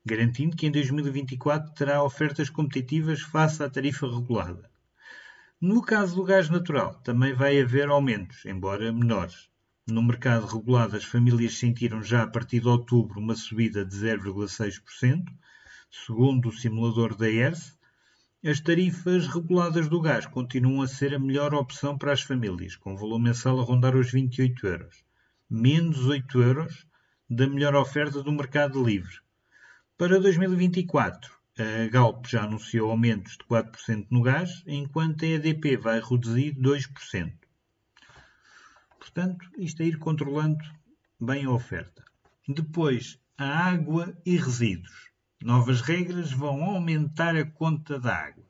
[0.04, 4.71] garantindo que em 2024 terá ofertas competitivas face à tarifa regulada.
[5.64, 9.48] No caso do gás natural, também vai haver aumentos, embora menores.
[9.88, 15.24] No mercado regulado, as famílias sentiram já a partir de outubro uma subida de 0,6%,
[15.92, 17.78] segundo o simulador da ERS,
[18.44, 22.98] as tarifas reguladas do gás continuam a ser a melhor opção para as famílias, com
[22.98, 25.04] valor mensal a rondar os 28 euros,
[25.48, 26.88] menos 8 euros
[27.30, 29.20] da melhor oferta do mercado livre.
[29.96, 36.00] Para 2024, a Galp já anunciou aumentos de 4% no gás, enquanto a EDP vai
[36.00, 37.34] reduzir 2%.
[38.98, 40.64] Portanto, isto é ir controlando
[41.20, 42.04] bem a oferta.
[42.48, 45.12] Depois, a água e resíduos.
[45.42, 48.46] Novas regras vão aumentar a conta da água.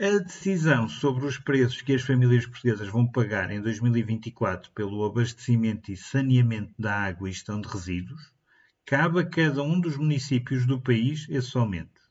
[0.00, 5.90] A decisão sobre os preços que as famílias portuguesas vão pagar em 2024 pelo abastecimento
[5.90, 8.33] e saneamento da água e gestão de resíduos
[8.86, 12.02] cabe a cada um dos municípios do país esse aumento.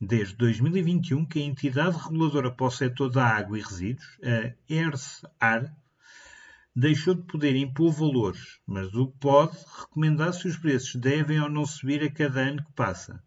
[0.00, 5.74] Desde 2021 que a entidade reguladora para o setor da água e resíduos, a ERSAR,
[6.74, 11.48] deixou de poder impor valores, mas o que pode recomendar se os preços devem ou
[11.48, 13.20] não subir a cada ano que passa.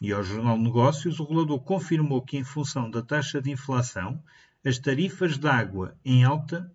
[0.00, 4.22] E ao Jornal Negócios, o regulador confirmou que, em função da taxa de inflação,
[4.64, 6.72] as tarifas de água em alta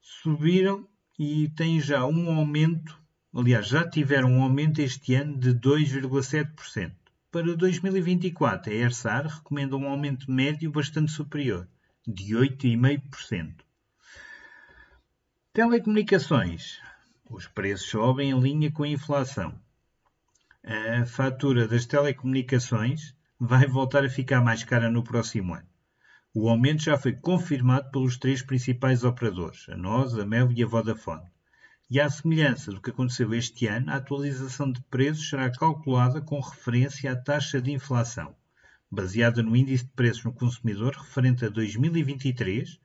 [0.00, 0.86] subiram
[1.18, 2.99] e têm já um aumento,
[3.34, 6.92] aliás, já tiveram um aumento este ano de 2,7%.
[7.30, 11.68] Para 2024, a ERSAR recomenda um aumento médio bastante superior,
[12.06, 13.54] de 8,5%.
[15.52, 16.80] Telecomunicações.
[17.28, 19.54] Os preços sobem em linha com a inflação.
[20.64, 25.68] A fatura das telecomunicações vai voltar a ficar mais cara no próximo ano.
[26.34, 30.66] O aumento já foi confirmado pelos três principais operadores, a NOS, a MEL e a
[30.66, 31.30] Vodafone.
[31.90, 36.38] E à semelhança do que aconteceu este ano, a atualização de preços será calculada com
[36.38, 38.32] referência à taxa de inflação,
[38.88, 42.78] baseada no índice de preços no consumidor referente a 2023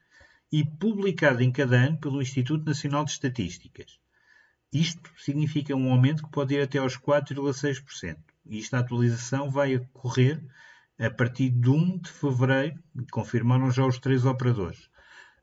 [0.52, 4.00] e publicado em cada ano pelo Instituto Nacional de Estatísticas.
[4.74, 8.18] Isto significa um aumento que pode ir até aos 4,6%.
[8.48, 10.44] E esta atualização vai ocorrer
[10.98, 14.90] a partir de 1 de fevereiro, confirmaram já os três operadores.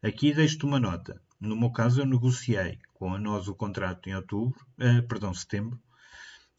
[0.03, 1.23] Aqui deixo-te uma nota.
[1.41, 5.77] No meu caso, eu negociei com a nós o contrato em outubro, eh, perdão, setembro,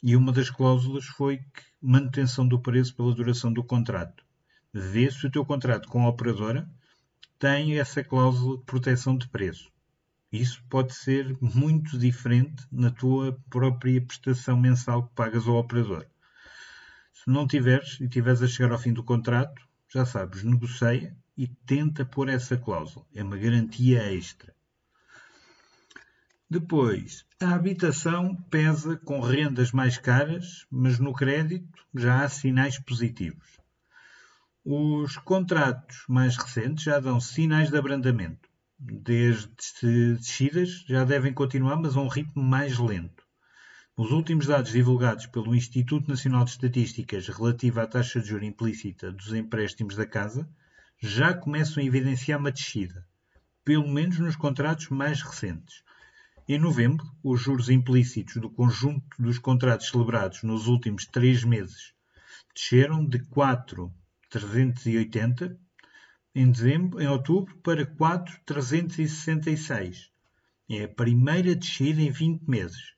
[0.04, 4.26] e uma das cláusulas foi que manutenção do preço pela duração do contrato.
[4.74, 6.70] Vê se o teu contrato com a operadora
[7.40, 9.72] tem essa cláusula de proteção de preço.
[10.34, 16.06] Isso pode ser muito diferente na tua própria prestação mensal que pagas ao operador.
[17.14, 21.48] Se não tiveres e tiveres a chegar ao fim do contrato, já sabes, negocia e
[21.48, 23.06] tenta pôr essa cláusula.
[23.16, 24.53] É uma garantia extra.
[26.54, 33.60] Depois, a habitação pesa com rendas mais caras, mas no crédito já há sinais positivos.
[34.64, 38.48] Os contratos mais recentes já dão sinais de abrandamento.
[38.78, 39.50] Desde
[39.82, 43.24] descidas já devem continuar, mas a um ritmo mais lento.
[43.98, 49.12] Os últimos dados divulgados pelo Instituto Nacional de Estatísticas relativo à taxa de juros implícita
[49.12, 50.48] dos empréstimos da casa
[51.02, 53.08] já começam a evidenciar uma descida,
[53.66, 55.82] pelo menos nos contratos mais recentes.
[56.46, 61.94] Em novembro, os juros implícitos do conjunto dos contratos celebrados nos últimos três meses
[62.54, 65.58] desceram de 4,380
[66.36, 70.12] em dezembro, em outubro, para 4,366.
[70.70, 72.92] É a primeira descida em 20 meses.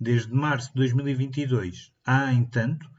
[0.00, 2.90] Desde março de 2022 há, entanto,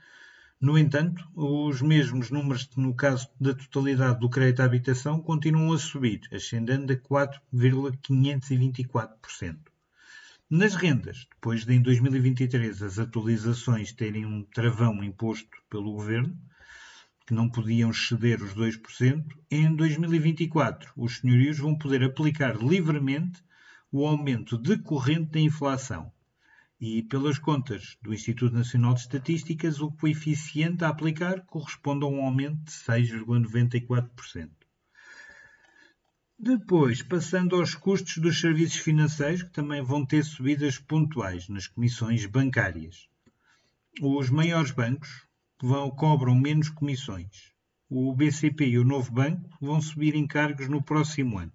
[0.62, 5.78] no entanto, os mesmos números no caso da totalidade do crédito à habitação continuam a
[5.78, 9.69] subir, ascendendo a 4,524%.
[10.52, 16.36] Nas rendas, depois de em 2023 as atualizações terem um travão imposto pelo governo,
[17.28, 23.44] que não podiam exceder os 2%, em 2024 os senhorios vão poder aplicar livremente
[23.92, 26.12] o aumento decorrente da inflação.
[26.82, 32.24] E, pelas contas do Instituto Nacional de Estatísticas, o coeficiente a aplicar corresponde a um
[32.24, 34.59] aumento de 6,94%.
[36.42, 42.26] Depois, passando aos custos dos serviços financeiros, que também vão ter subidas pontuais nas comissões
[42.26, 43.10] bancárias.
[44.02, 45.28] Os maiores bancos,
[45.62, 47.52] vão, cobram menos comissões.
[47.90, 51.52] O BCP e o Novo Banco vão subir encargos no próximo ano.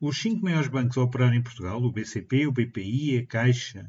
[0.00, 3.88] Os cinco maiores bancos a operar em Portugal, o BCP, o BPI, a Caixa,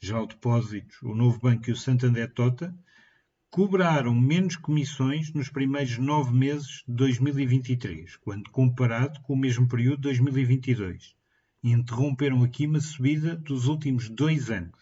[0.00, 2.76] Geral Depósitos, o Novo Banco e o Santander Tota,
[3.52, 9.96] cobraram menos comissões nos primeiros nove meses de 2023, quando comparado com o mesmo período
[9.96, 11.16] de 2022,
[11.64, 14.78] e interromperam aqui uma subida dos últimos dois anos.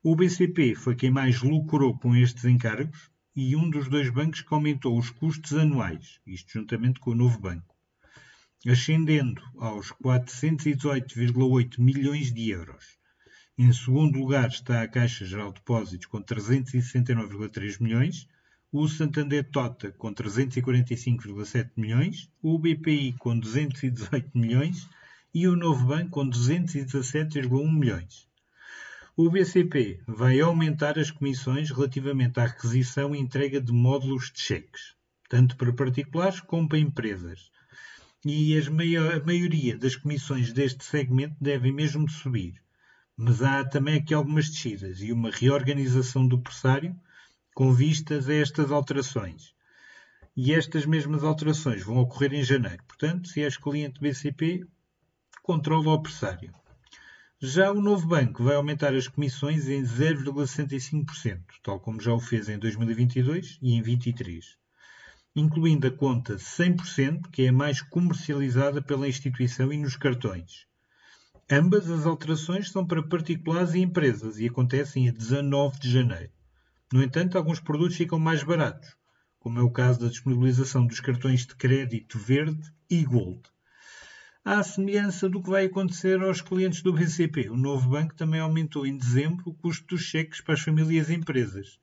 [0.00, 4.54] O BCP foi quem mais lucrou com estes encargos e um dos dois bancos que
[4.54, 7.74] aumentou os custos anuais, isto juntamente com o novo banco,
[8.64, 12.96] ascendendo aos 418,8 milhões de euros.
[13.58, 18.28] Em segundo lugar está a Caixa Geral de Depósitos com 369,3 milhões,
[18.70, 24.86] o Santander Tota com 345,7 milhões, o BPI com 218 milhões
[25.32, 28.28] e o Novo Banco com 217,1 milhões.
[29.16, 34.94] O BCP vai aumentar as comissões relativamente à aquisição e entrega de módulos de cheques,
[35.30, 37.50] tanto para particulares como para empresas.
[38.22, 38.70] E a
[39.24, 42.65] maioria das comissões deste segmento devem mesmo subir.
[43.16, 46.94] Mas há também aqui algumas descidas e uma reorganização do pressário
[47.54, 49.54] com vistas a estas alterações.
[50.36, 52.84] E estas mesmas alterações vão ocorrer em janeiro.
[52.86, 54.66] Portanto, se és cliente BCP,
[55.42, 56.54] controla o pressário.
[57.40, 62.50] Já o novo banco vai aumentar as comissões em 0,65%, tal como já o fez
[62.50, 64.58] em 2022 e em 2023,
[65.34, 70.66] incluindo a conta 100%, que é a mais comercializada pela instituição e nos cartões.
[71.50, 76.32] Ambas as alterações são para particulares e empresas e acontecem a 19 de janeiro.
[76.92, 78.96] No entanto, alguns produtos ficam mais baratos,
[79.38, 83.42] como é o caso da disponibilização dos cartões de crédito verde e gold
[84.46, 87.50] à semelhança do que vai acontecer aos clientes do BCP.
[87.50, 91.14] O novo banco também aumentou em dezembro o custo dos cheques para as famílias e
[91.14, 91.80] empresas.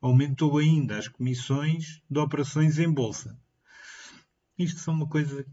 [0.00, 3.38] Aumentou ainda as comissões de operações em bolsa.
[4.58, 5.44] Isto são uma coisa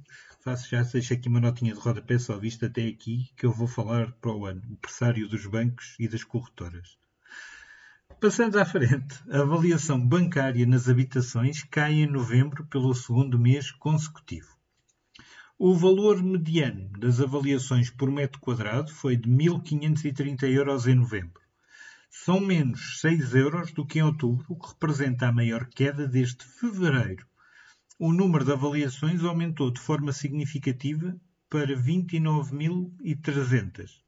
[0.43, 3.65] faço já, deixo aqui uma notinha de rodapé só vista até aqui, que eu vou
[3.65, 6.97] falar para o ano, o pressário dos bancos e das corretoras.
[8.19, 14.49] Passando à frente, a avaliação bancária nas habitações cai em novembro pelo segundo mês consecutivo.
[15.57, 21.41] O valor mediano das avaliações por metro quadrado foi de 1.530 euros em novembro.
[22.11, 26.43] São menos 6 euros do que em outubro, o que representa a maior queda desde
[26.43, 27.25] fevereiro.
[28.05, 31.17] O número de avaliações aumentou de forma significativa
[31.49, 34.01] para 29.300.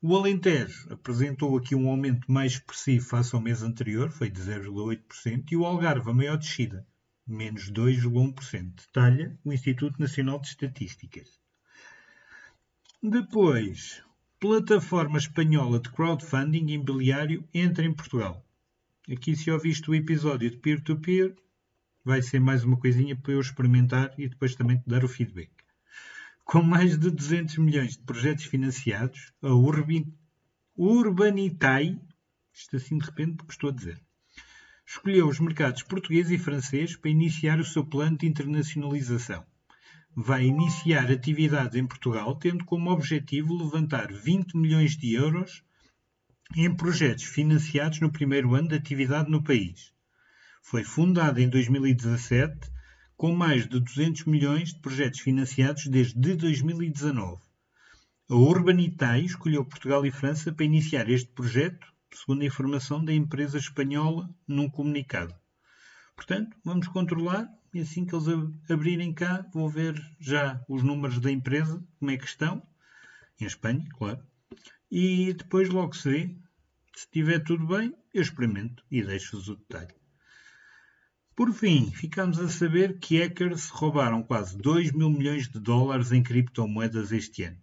[0.00, 5.52] O Alentejo apresentou aqui um aumento mais expressivo face ao mês anterior, foi de 0,8%,
[5.52, 6.86] e o Algarve a maior descida,
[7.26, 8.86] menos 2,1%.
[8.86, 11.38] Detalha o Instituto Nacional de Estatísticas.
[13.02, 14.02] Depois,
[14.40, 18.42] plataforma espanhola de crowdfunding imobiliário entra em Portugal.
[19.12, 21.49] Aqui, se ouviste o episódio de peer-to-peer, -peer,
[22.04, 25.50] vai ser mais uma coisinha para eu experimentar e depois também te dar o feedback.
[26.44, 30.12] Com mais de 200 milhões de projetos financiados, a Urbi,
[30.76, 32.00] Urbanitai,
[32.52, 34.00] isto assim de repente porque estou a dizer,
[34.86, 39.44] escolheu os mercados português e francês para iniciar o seu plano de internacionalização.
[40.16, 45.62] Vai iniciar atividades em Portugal, tendo como objetivo levantar 20 milhões de euros
[46.56, 49.92] em projetos financiados no primeiro ano de atividade no país.
[50.62, 52.70] Foi fundada em 2017
[53.16, 57.42] com mais de 200 milhões de projetos financiados desde 2019.
[58.28, 63.58] A Urbanitai escolheu Portugal e França para iniciar este projeto segundo a informação da empresa
[63.58, 65.34] espanhola num comunicado.
[66.16, 68.26] Portanto, vamos controlar e assim que eles
[68.68, 72.62] abrirem cá, vou ver já os números da empresa, como é que estão,
[73.40, 74.22] em Espanha, claro,
[74.90, 76.36] e depois logo se vê.
[76.94, 79.99] Se estiver tudo bem, eu experimento e deixo-vos o detalhe.
[81.40, 86.22] Por fim, ficamos a saber que hackers roubaram quase 2 mil milhões de dólares em
[86.22, 87.56] criptomoedas este ano,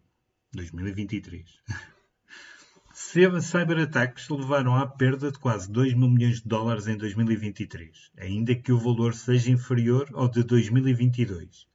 [0.51, 1.45] 2023.
[2.91, 8.71] Cyberataques levaram à perda de quase 2 mil milhões de dólares em 2023, ainda que
[8.71, 11.67] o valor seja inferior ao de 2022.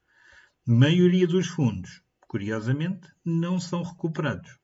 [0.66, 4.59] A maioria dos fundos, curiosamente, não são recuperados.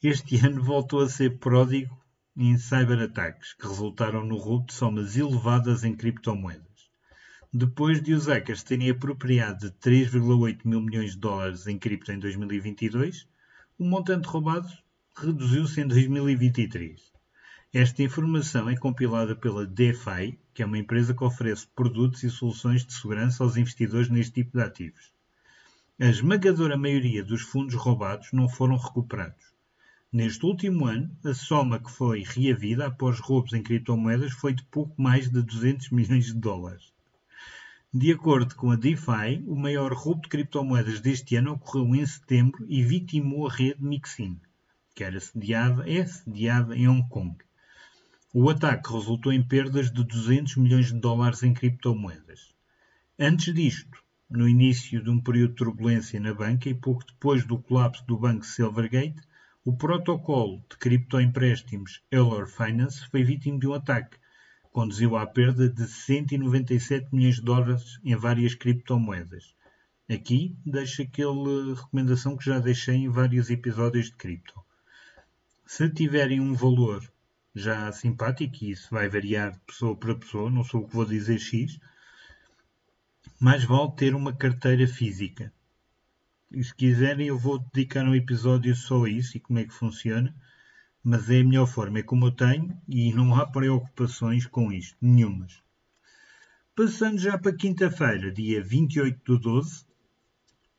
[0.00, 1.99] Este ano voltou a ser pródigo
[2.48, 6.90] em cyberataques, que resultaram no roubo de somas elevadas em criptomoedas.
[7.52, 12.18] Depois de os hackers terem apropriado de 3,8 mil milhões de dólares em cripto em
[12.18, 13.28] 2022,
[13.78, 14.68] o montante roubado
[15.14, 17.12] reduziu-se em 2023.
[17.74, 22.86] Esta informação é compilada pela DeFi, que é uma empresa que oferece produtos e soluções
[22.86, 25.12] de segurança aos investidores neste tipo de ativos.
[26.00, 29.49] A esmagadora maioria dos fundos roubados não foram recuperados.
[30.12, 35.00] Neste último ano, a soma que foi reavida após roubos em criptomoedas foi de pouco
[35.00, 36.92] mais de 200 milhões de dólares.
[37.94, 42.66] De acordo com a DeFi, o maior roubo de criptomoedas deste ano ocorreu em setembro
[42.68, 44.40] e vitimou a rede Mixin,
[44.96, 47.36] que era sediada, é sediada em Hong Kong.
[48.34, 52.52] O ataque resultou em perdas de 200 milhões de dólares em criptomoedas.
[53.16, 57.58] Antes disto, no início de um período de turbulência na banca e pouco depois do
[57.58, 59.20] colapso do banco Silvergate,
[59.62, 65.68] o protocolo de criptoempréstimos Euler Finance foi vítima de um ataque, que conduziu à perda
[65.68, 69.54] de 197 milhões de dólares em várias criptomoedas.
[70.08, 74.58] Aqui deixo aquela recomendação que já deixei em vários episódios de cripto.
[75.66, 77.06] Se tiverem um valor
[77.54, 81.04] já simpático, e isso vai variar de pessoa para pessoa, não sou o que vou
[81.04, 81.78] dizer X,
[83.38, 85.52] mais vale ter uma carteira física.
[86.52, 90.34] Se quiserem, eu vou dedicar um episódio só a isso e como é que funciona.
[91.02, 94.96] Mas é a melhor forma, é como eu tenho e não há preocupações com isto,
[95.00, 95.62] nenhumas.
[96.74, 99.86] Passando já para quinta-feira, dia 28 do 12,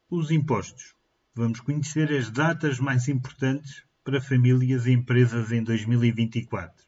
[0.09, 0.93] os impostos.
[1.33, 6.85] Vamos conhecer as datas mais importantes para famílias e empresas em 2024.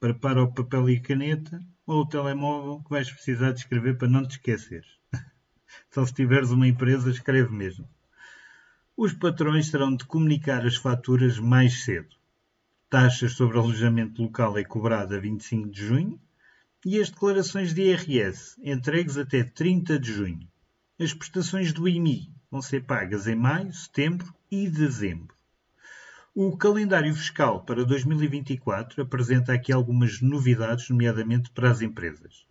[0.00, 4.08] Prepara o papel e a caneta ou o telemóvel que vais precisar de escrever para
[4.08, 4.98] não te esqueceres.
[5.92, 7.86] Só se tiveres uma empresa, escreve mesmo.
[9.00, 12.16] Os patrões terão de comunicar as faturas mais cedo.
[12.90, 16.20] Taxas sobre alojamento local é cobrada a 25 de junho
[16.84, 20.48] e as declarações de IRS entregues até 30 de junho.
[20.98, 25.32] As prestações do IMI vão ser pagas em maio, setembro e dezembro.
[26.34, 32.44] O calendário fiscal para 2024 apresenta aqui algumas novidades, nomeadamente para as empresas.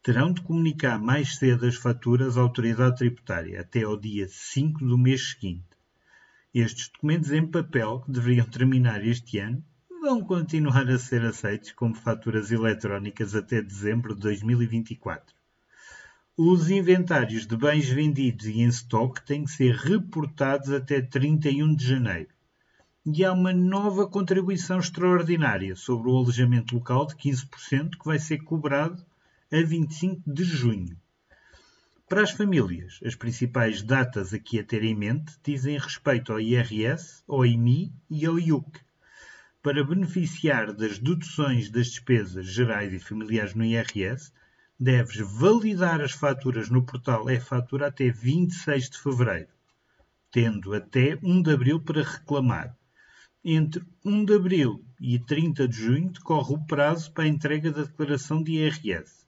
[0.00, 4.96] Terão de comunicar mais cedo as faturas à autoridade tributária, até ao dia 5 do
[4.96, 5.71] mês seguinte.
[6.54, 9.64] Estes documentos em papel, que deveriam terminar este ano,
[10.02, 15.34] vão continuar a ser aceitos como faturas eletrónicas até dezembro de 2024.
[16.36, 21.86] Os inventários de bens vendidos e em estoque têm que ser reportados até 31 de
[21.86, 22.28] janeiro.
[23.06, 28.44] E há uma nova contribuição extraordinária sobre o alojamento local de 15% que vai ser
[28.44, 29.02] cobrado
[29.50, 31.01] a 25 de junho.
[32.12, 37.24] Para as famílias, as principais datas aqui a ter em mente dizem respeito ao IRS,
[37.26, 38.80] ao IMI e ao IUC.
[39.62, 44.30] Para beneficiar das deduções das despesas gerais e familiares no IRS,
[44.78, 49.48] deves validar as faturas no portal e-fatura até 26 de fevereiro,
[50.30, 52.76] tendo até 1 de abril para reclamar.
[53.42, 57.84] Entre 1 de abril e 30 de junho decorre o prazo para a entrega da
[57.84, 59.21] declaração de IRS.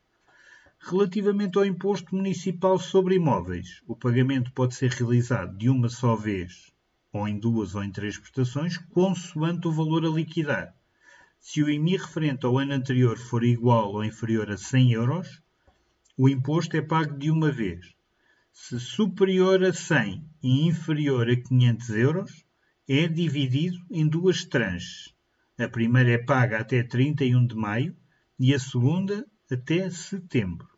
[0.86, 6.74] Relativamente ao imposto municipal sobre imóveis, o pagamento pode ser realizado de uma só vez,
[7.10, 10.74] ou em duas ou em três prestações, consoante o valor a liquidar.
[11.40, 15.42] Se o IMI referente ao ano anterior for igual ou inferior a 100 euros,
[16.18, 17.94] o imposto é pago de uma vez.
[18.52, 22.44] Se superior a 100 e inferior a 500 euros,
[22.86, 25.14] é dividido em duas tranches.
[25.58, 27.96] A primeira é paga até 31 de maio
[28.38, 30.73] e a segunda até setembro.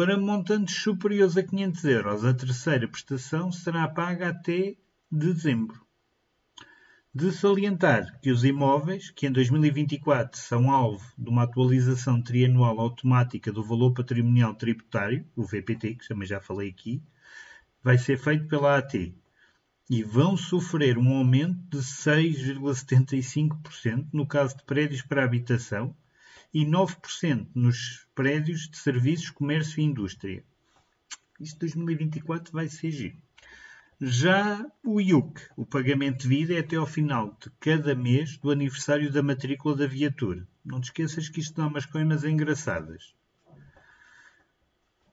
[0.00, 4.74] Para montantes superiores a 500 euros, a terceira prestação será paga até
[5.12, 5.78] dezembro.
[7.14, 13.52] De salientar que os imóveis, que em 2024 são alvo de uma atualização trianual automática
[13.52, 17.02] do valor patrimonial tributário, o VPT, que também já falei aqui,
[17.82, 19.14] vai ser feito pela AT
[19.90, 25.94] e vão sofrer um aumento de 6,75% no caso de prédios para habitação
[26.52, 30.44] e 9% nos prédios de serviços, comércio e indústria.
[31.40, 33.16] Isto 2024 vai ser giro.
[34.00, 38.50] Já o IUC, o pagamento de vida, é até ao final de cada mês do
[38.50, 40.46] aniversário da matrícula da viatura.
[40.64, 43.14] Não te esqueças que isto dá umas coimas engraçadas.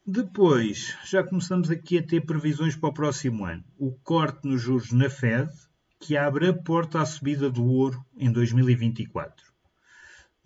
[0.05, 3.63] Depois, já começamos aqui a ter previsões para o próximo ano.
[3.77, 5.51] O corte nos juros na Fed,
[5.99, 9.56] que abre a porta à subida do ouro em 2024.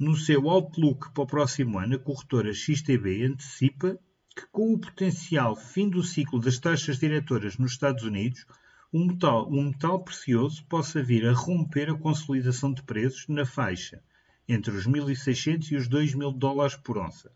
[0.04, 4.00] No seu outlook para o próximo ano, a corretora XTB antecipa
[4.36, 8.48] que, com o potencial fim do ciclo das taxas diretoras nos Estados Unidos,
[8.92, 14.02] um metal, um metal precioso possa vir a romper a consolidação de preços na faixa
[14.50, 17.32] entre os 1.600 e os 2.000 dólares por onça.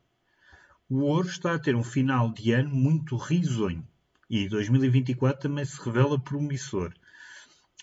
[0.89, 3.88] O ouro está a ter um final de ano muito risonho
[4.28, 6.91] e 2024 também se revela promissor,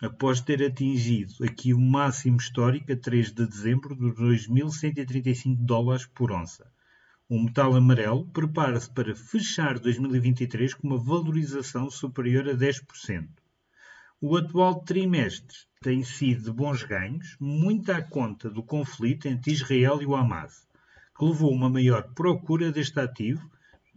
[0.03, 4.15] após ter atingido aqui o máximo histórico a 3 de dezembro dos
[4.49, 6.71] 2.135 dólares por onça.
[7.29, 13.29] O metal amarelo prepara-se para fechar 2023 com uma valorização superior a 10%.
[14.21, 20.03] O atual trimestre tem sido de bons ganhos, muito à conta do conflito entre Israel
[20.03, 20.67] e o Hamas
[21.17, 23.49] que levou a uma maior procura deste ativo,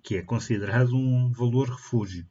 [0.04, 2.28] que é considerado um valor refúgio.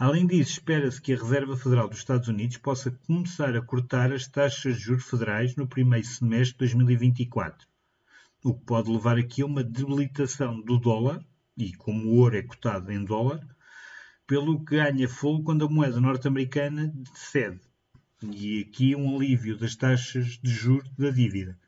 [0.00, 4.26] Além disso, espera-se que a Reserva Federal dos Estados Unidos possa começar a cortar as
[4.26, 7.68] taxas de juros federais no primeiro semestre de 2024,
[8.42, 11.22] o que pode levar aqui a uma debilitação do dólar,
[11.54, 13.46] e como o ouro é cotado em dólar,
[14.26, 17.60] pelo que ganha fogo quando a moeda norte-americana cede,
[18.22, 21.58] e aqui um alívio das taxas de juros da dívida.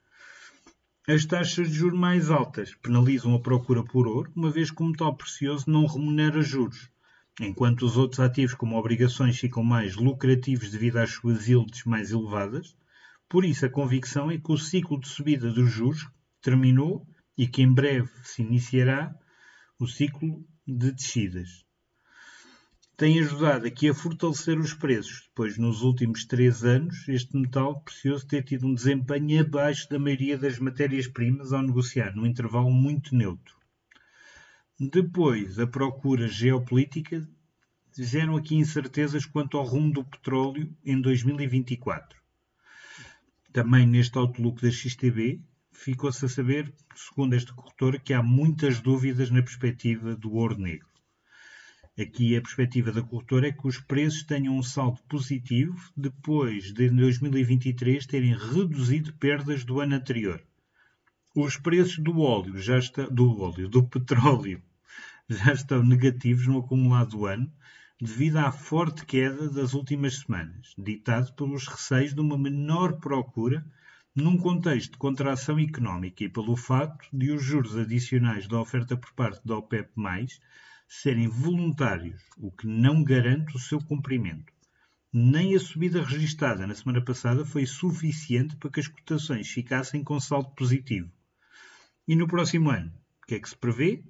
[1.07, 4.87] As taxas de juros mais altas penalizam a procura por ouro, uma vez que o
[4.87, 6.91] metal precioso não remunera juros,
[7.41, 12.77] enquanto os outros ativos, como obrigações, ficam mais lucrativos devido às suas yields mais elevadas.
[13.29, 16.09] Por isso, a convicção é que o ciclo de subida dos juros
[16.41, 17.07] terminou
[17.37, 19.15] e que em breve se iniciará
[19.79, 21.65] o ciclo de descidas
[23.03, 28.25] tem ajudado aqui a fortalecer os preços, pois nos últimos três anos este metal precioso
[28.25, 33.57] ter tido um desempenho abaixo da maioria das matérias-primas ao negociar, num intervalo muito neutro.
[34.81, 37.29] Depois, a procura geopolítica
[37.97, 42.21] geram aqui incertezas quanto ao rumo do petróleo em 2024.
[43.53, 45.41] Também neste outlook da XTB,
[45.73, 50.89] ficou-se a saber, segundo esta corretora, que há muitas dúvidas na perspectiva do ouro negro.
[51.99, 56.89] Aqui a perspectiva da corretora é que os preços tenham um saldo positivo depois de
[56.89, 60.43] 2023 terem reduzido perdas do ano anterior.
[61.35, 64.63] Os preços do óleo já está, do óleo, do petróleo
[65.27, 67.51] já estão negativos no acumulado do ano
[67.99, 73.65] devido à forte queda das últimas semanas, ditado pelos receios de uma menor procura
[74.15, 79.15] num contexto de contração económica e pelo fato de os juros adicionais da oferta por
[79.15, 79.91] parte da OPEP+,
[80.87, 84.53] serem voluntários, o que não garante o seu cumprimento.
[85.11, 90.21] Nem a subida registada na semana passada foi suficiente para que as cotações ficassem com
[90.21, 91.11] saldo positivo.
[92.07, 92.93] E no próximo ano,
[93.23, 94.03] o que é que se prevê?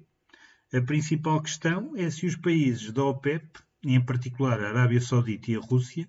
[0.73, 5.55] A principal questão é se os países da OPEP, em particular a Arábia Saudita e
[5.55, 6.07] a Rússia,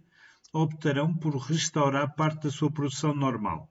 [0.51, 3.71] optarão por restaurar parte da sua produção normal.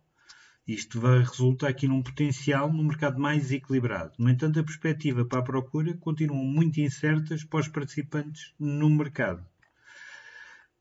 [0.68, 4.14] Isto vai resultar aqui num potencial no mercado mais equilibrado.
[4.20, 9.44] No entanto, a perspectiva para a procura continua muito incertas para os participantes no mercado.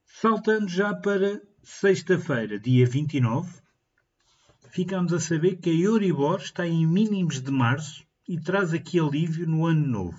[0.04, 3.61] Saltando já para sexta-feira, dia 29,
[4.72, 9.46] ficamos a saber que a Euribor está em mínimos de março e traz aqui alívio
[9.46, 10.18] no ano novo.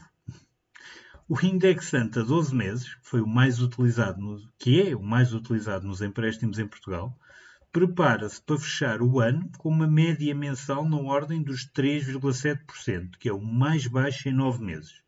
[1.27, 5.33] O indexante a 12 meses, que foi o mais utilizado, no, que é o mais
[5.33, 7.17] utilizado nos empréstimos em Portugal,
[7.71, 13.33] prepara-se para fechar o ano com uma média mensal na ordem dos 3,7%, que é
[13.33, 15.01] o mais baixo em nove meses.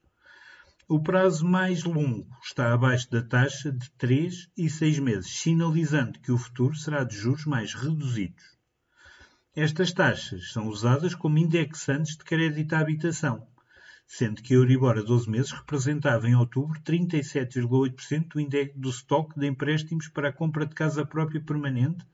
[0.87, 6.31] O prazo mais longo está abaixo da taxa de 3 e 6 meses, sinalizando que
[6.31, 8.54] o futuro será de juros mais reduzidos.
[9.57, 13.47] Estas taxas são usadas como indexantes de crédito à habitação,
[14.05, 19.47] sendo que a Euribor a 12 meses representava em outubro 37,8% do, do estoque de
[19.47, 22.05] empréstimos para a compra de casa própria permanente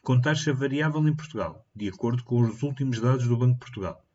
[0.00, 4.06] com taxa variável em Portugal, de acordo com os últimos dados do Banco de Portugal.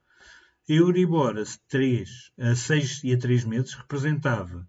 [0.70, 4.66] A Euribor a 3, a 6 e a 3 meses representava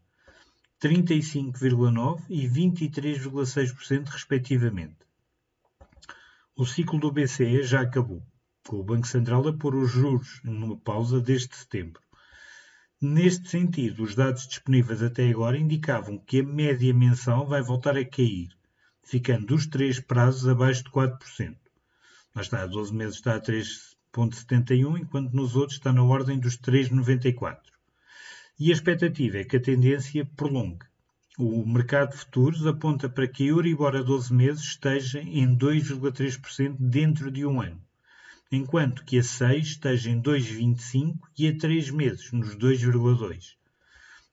[0.82, 4.96] 35,9% e 23,6% respectivamente.
[6.54, 8.22] O ciclo do BCE já acabou,
[8.66, 12.02] com o Banco Central a pôr os juros numa pausa desde setembro.
[13.00, 18.04] Neste sentido, os dados disponíveis até agora indicavam que a média mensal vai voltar a
[18.04, 18.50] cair,
[19.02, 21.56] ficando dos três prazos abaixo de 4%.
[22.34, 26.58] Lá está, a 12 meses está a 3,71, enquanto nos outros está na ordem dos
[26.58, 27.60] 3,94.
[28.60, 30.84] E a expectativa é que a tendência prolongue.
[31.38, 36.76] O mercado de futuros aponta para que a Euribor a 12 meses esteja em 2,3%
[36.78, 37.80] dentro de um ano,
[38.50, 43.56] enquanto que a 6 esteja em 2,25% e a 3 meses nos 2,2%.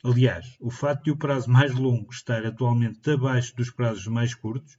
[0.04, 4.78] Aliás, o fato de o prazo mais longo estar atualmente abaixo dos prazos mais curtos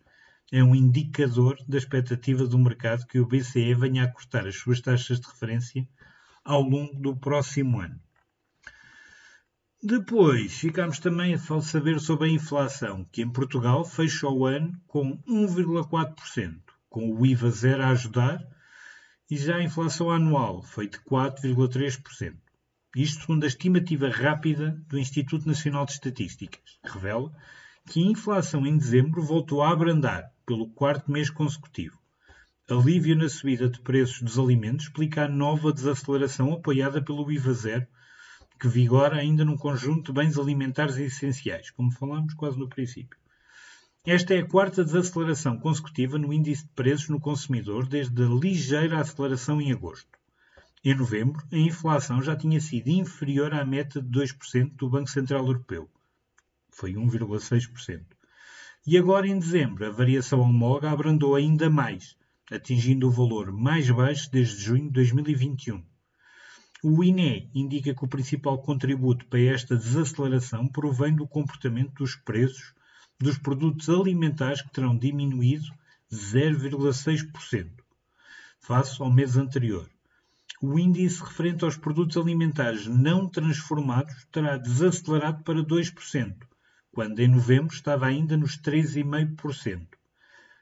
[0.53, 4.83] é um indicador da expectativa do mercado que o BCE venha a cortar as suas
[4.83, 5.89] taxas de referência
[6.45, 7.99] ao longo do próximo ano.
[9.83, 15.17] Depois, ficamos também a saber sobre a inflação, que em Portugal fecha o ano com
[15.27, 16.61] 1,4%,
[16.91, 18.47] com o IVA zero a ajudar,
[19.31, 22.37] e já a inflação anual foi de 4,3%.
[22.95, 27.33] Isto segundo a estimativa rápida do Instituto Nacional de Estatísticas, revela
[27.89, 31.99] que a inflação em dezembro voltou a abrandar pelo quarto mês consecutivo.
[32.69, 37.87] Alívio na subida de preços dos alimentos explica a nova desaceleração apoiada pelo IVA zero,
[38.61, 43.19] que vigora ainda num conjunto de bens alimentares essenciais, como falamos quase no princípio.
[44.05, 49.01] Esta é a quarta desaceleração consecutiva no índice de preços no consumidor desde a ligeira
[49.01, 50.11] aceleração em agosto.
[50.85, 55.47] Em novembro, a inflação já tinha sido inferior à meta de 2% do Banco Central
[55.47, 55.91] Europeu.
[56.69, 58.05] Foi 1,6%.
[58.87, 62.15] E agora, em dezembro, a variação homóloga abrandou ainda mais,
[62.51, 65.90] atingindo o valor mais baixo desde junho de 2021.
[66.83, 72.73] O INE indica que o principal contributo para esta desaceleração provém do comportamento dos preços
[73.19, 75.67] dos produtos alimentares que terão diminuído
[76.11, 77.71] 0,6%
[78.61, 79.87] face ao mês anterior.
[80.63, 86.35] O índice referente aos produtos alimentares não transformados terá desacelerado para 2%,
[86.93, 89.87] quando em novembro estava ainda nos 3,5%.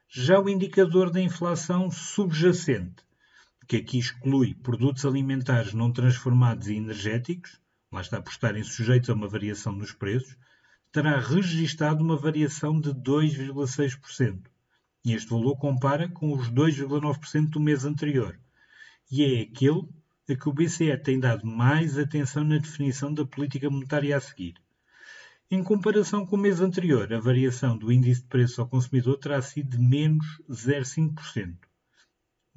[0.08, 3.04] Já o indicador da inflação subjacente,
[3.68, 7.60] que aqui exclui produtos alimentares não transformados e energéticos,
[7.92, 10.34] lá está por estarem sujeitos a uma variação nos preços,
[10.90, 14.40] terá registado uma variação de 2,6%.
[15.04, 18.40] E este valor compara com os 2,9% do mês anterior.
[19.12, 19.86] E é aquele
[20.30, 24.54] a que o BCE tem dado mais atenção na definição da política monetária a seguir.
[25.50, 29.40] Em comparação com o mês anterior, a variação do índice de preço ao consumidor terá
[29.42, 31.67] sido de menos 0,5%,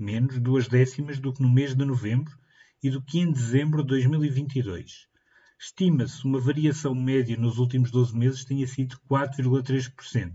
[0.02, 2.36] menos duas décimas do que no mês de novembro
[2.82, 5.08] e do que em dezembro de 2022.
[5.60, 10.34] Estima-se uma variação média nos últimos 12 meses tenha sido 4,3%,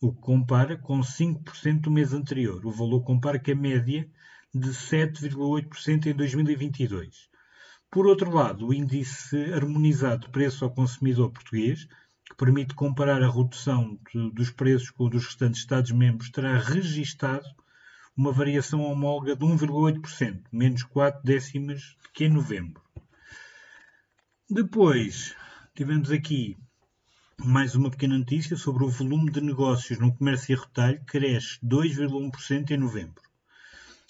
[0.00, 2.66] o que compara com 5% do mês anterior.
[2.66, 4.10] O valor compara com a média
[4.52, 7.30] de 7,8% em 2022.
[7.92, 11.86] Por outro lado, o índice harmonizado de preço ao consumidor português,
[12.24, 17.46] que permite comparar a redução de, dos preços com o dos restantes Estados-membros, terá registado
[18.16, 22.82] uma variação homóloga de 1,8%, menos 4 décimas que em novembro.
[24.48, 25.34] Depois,
[25.74, 26.56] tivemos aqui
[27.38, 32.70] mais uma pequena notícia sobre o volume de negócios no comércio e retalho, cresce 2,1%
[32.70, 33.22] em novembro.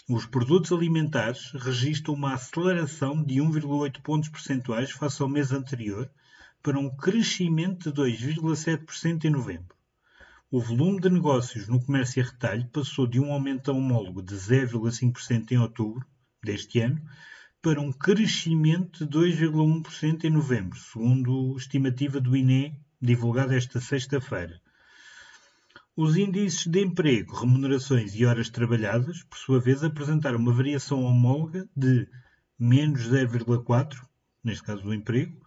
[0.08, 6.10] Os produtos alimentares registram uma aceleração de 1,8 pontos percentuais face ao mês anterior,
[6.62, 9.76] para um crescimento de 2,7% em novembro.
[10.52, 15.52] O volume de negócios no comércio e retalho passou de um aumento homólogo de 0,5%
[15.52, 16.04] em outubro
[16.42, 17.00] deste ano
[17.62, 24.60] para um crescimento de 2,1% em novembro, segundo a estimativa do INE divulgada esta sexta-feira.
[25.94, 31.68] Os índices de emprego, remunerações e horas trabalhadas, por sua vez, apresentaram uma variação homóloga
[31.76, 32.08] de
[32.58, 34.04] menos 0,4%,
[34.42, 35.40] neste caso do emprego,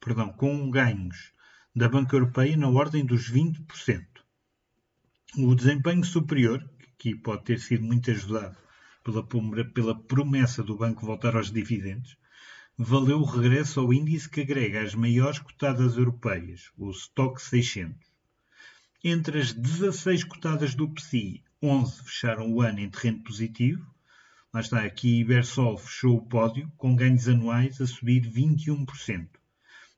[0.00, 1.31] perdão, com ganhos
[1.74, 4.04] da Banca Europeia na ordem dos 20%.
[5.38, 8.56] O desempenho superior, que aqui pode ter sido muito ajudado
[9.02, 9.26] pela,
[9.72, 12.18] pela promessa do banco voltar aos dividendos,
[12.76, 17.96] valeu o regresso ao índice que agrega as maiores cotadas europeias, o Stock 600.
[19.02, 23.90] Entre as 16 cotadas do PSI, 11 fecharam o ano em terreno positivo.
[24.52, 29.28] Lá está, aqui Ibersol fechou o pódio, com ganhos anuais a subir 21%,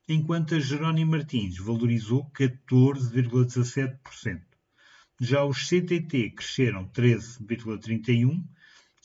[0.08, 4.40] enquanto a Jerónimo Martins valorizou 14,17%.
[5.20, 8.42] Já os CTT cresceram 13,31%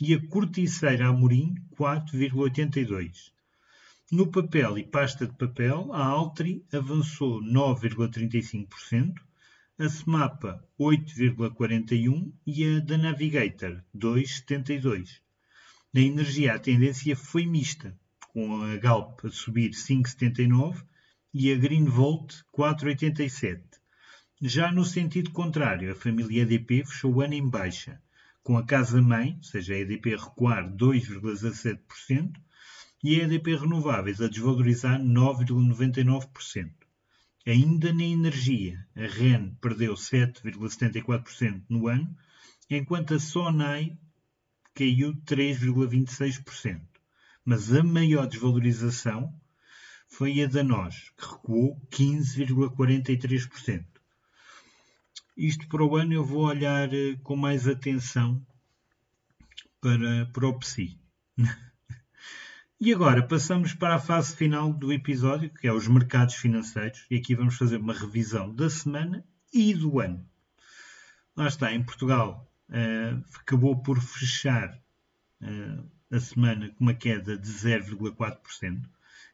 [0.01, 3.33] e a Corticeira Amorim 4,82%.
[4.11, 9.13] No papel e pasta de papel, a Altri avançou 9,35%,
[9.77, 15.07] a Smapa 8,41% e a da Navigator 2,72%.
[15.93, 17.95] Na energia, a tendência foi mista,
[18.29, 20.83] com a Galp a subir 5,79%
[21.33, 23.61] e a Greenvolt 4,87%.
[24.41, 28.01] Já no sentido contrário, a família EDP fechou o ano em baixa,
[28.41, 32.31] com a casa-mãe, ou seja, a EDP recuar 2,17%
[33.03, 36.71] e a EDP Renováveis a desvalorizar 9,99%.
[37.45, 42.15] Ainda na energia, a REN perdeu 7,74% no ano,
[42.69, 43.97] enquanto a Sonai
[44.73, 46.88] caiu 3,26%.
[47.49, 49.33] Mas a maior desvalorização
[50.07, 53.85] foi a da NOS, que recuou 15,43%.
[55.35, 58.45] Isto para o ano eu vou olhar eh, com mais atenção
[59.81, 61.01] para, para o PSI.
[62.79, 67.15] e agora passamos para a fase final do episódio, que é os mercados financeiros, e
[67.15, 70.23] aqui vamos fazer uma revisão da semana e do ano.
[71.35, 74.79] Lá está, em Portugal uh, acabou por fechar
[75.41, 78.81] uh, a semana com uma queda de 0,4%,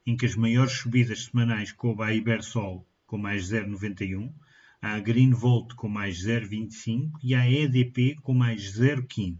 [0.06, 4.34] em que as maiores subidas semanais coube a Ibersol com mais 0,91%,
[4.82, 9.40] a Greenvolt com mais 0,25 e a EDP com mais 0,15.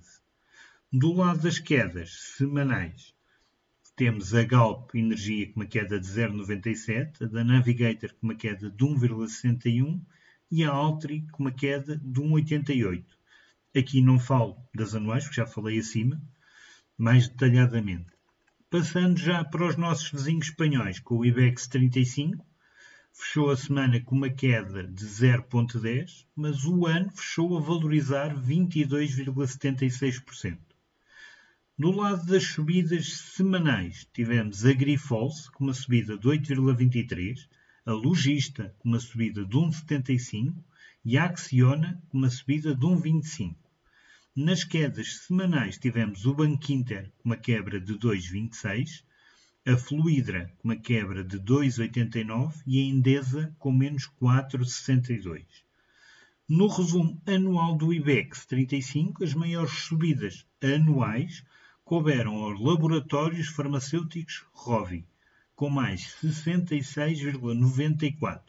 [0.92, 3.14] Do lado das quedas semanais,
[3.96, 8.70] temos a Galp Energia com uma queda de 0,97, a da Navigator com uma queda
[8.70, 10.02] de 1,61
[10.50, 13.04] e a Altri com uma queda de 1,88.
[13.78, 16.22] Aqui não falo das anuais, porque já falei acima,
[16.98, 18.08] mais detalhadamente.
[18.70, 22.46] Passando já para os nossos vizinhos espanhóis, com o IBEX 35,
[23.12, 30.60] fechou a semana com uma queda de 0,10, mas o ano fechou a valorizar 22,76%.
[31.78, 37.50] No lado das subidas semanais, tivemos a Grifols com uma subida de 8,23,
[37.86, 40.56] a Logista com uma subida de 1,75
[41.04, 43.56] e a Acciona com uma subida de 1,25.
[44.38, 49.02] Nas quedas semanais tivemos o Banco Inter com uma quebra de 2,26,
[49.66, 55.46] a Fluidra com uma quebra de 2,89 e a Endesa com menos 4,62.
[56.50, 61.42] No resumo anual do IBEX 35, as maiores subidas anuais
[61.86, 65.08] couberam aos laboratórios farmacêuticos Rovi,
[65.56, 68.42] com mais 66,94,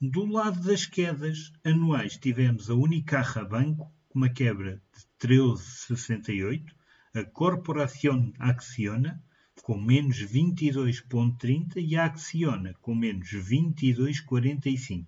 [0.01, 4.80] Do lado das quedas anuais, tivemos a Unicarra Banco, com uma quebra
[5.20, 6.72] de 13,68,
[7.14, 9.22] a Corporación Acciona,
[9.62, 15.07] com menos 22,30 e a Acciona, com menos 22,45.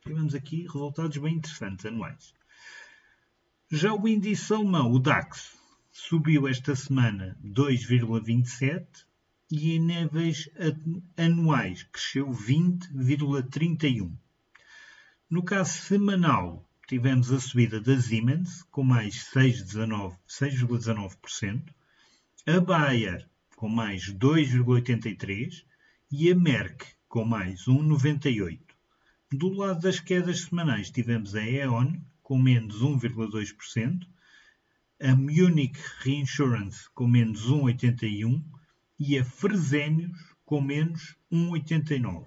[0.00, 2.34] Tivemos aqui resultados bem interessantes anuais.
[3.68, 5.58] Já o índice alemão, o DAX,
[5.90, 8.86] subiu esta semana 2,27
[9.50, 10.48] e em níveis
[11.16, 14.16] anuais cresceu 20,31.
[15.28, 21.74] No caso semanal, tivemos a subida da Siemens com mais 6,19%,
[22.46, 25.64] a Bayer com mais 2,83%
[26.12, 28.60] e a Merck com mais 1,98%.
[29.32, 34.06] Do lado das quedas semanais, tivemos a E.ON com menos 1,2%,
[35.00, 38.42] a Munich Reinsurance com menos 1,81%
[38.98, 42.26] e a Fresenius com menos 1,89.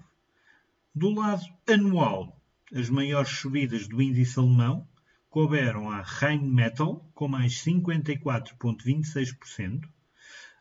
[0.94, 2.42] Do lado anual,
[2.74, 4.88] as maiores subidas do índice alemão
[5.28, 9.86] couberam a Rheinmetall com mais 54,26%,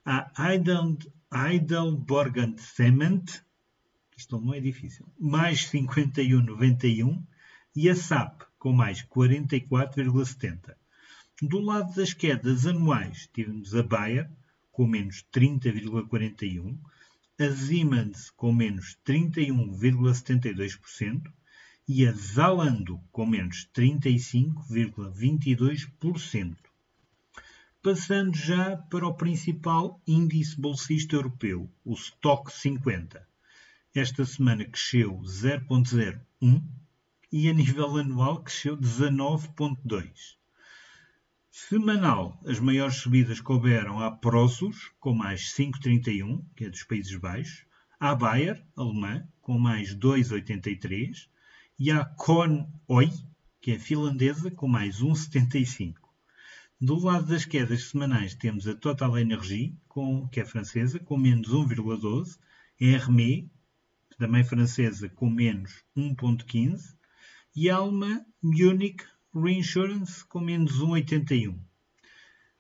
[0.04, 0.30] a
[1.32, 3.24] Heidelbergen Cement,
[4.18, 7.24] isto não é difícil, mais 51,91%
[7.74, 10.76] e a SAP com mais 44,70%.
[11.42, 14.30] Do lado das quedas anuais, tivemos a Bayer
[14.72, 16.78] com menos 30,41%,
[17.40, 21.32] a Siemens com menos 31,72%
[21.88, 26.58] e a Zalando com menos 35,22%.
[27.82, 33.26] Passando já para o principal índice bolsista europeu, o Stock 50.
[33.96, 36.62] Esta semana cresceu 0,01
[37.32, 40.38] e a nível anual cresceu 19,2.
[41.52, 47.66] Semanal, as maiores subidas couberam à Prosus, com mais 5,31, que é dos Países Baixos,
[48.00, 51.28] à Bayer, alemã, com mais 2,83,
[51.78, 52.10] e à
[52.88, 53.12] Oi,
[53.62, 55.96] que é finlandesa, com mais 1,75.
[56.82, 61.50] Do lado das quedas semanais temos a Total Energy, com, que é francesa, com menos
[61.50, 62.40] 1,12,
[62.82, 63.46] a Hermé,
[64.18, 66.96] também francesa, com menos 1,15,
[67.68, 69.04] a alemã Munich
[69.34, 71.60] Reinsurance com menos 1,81.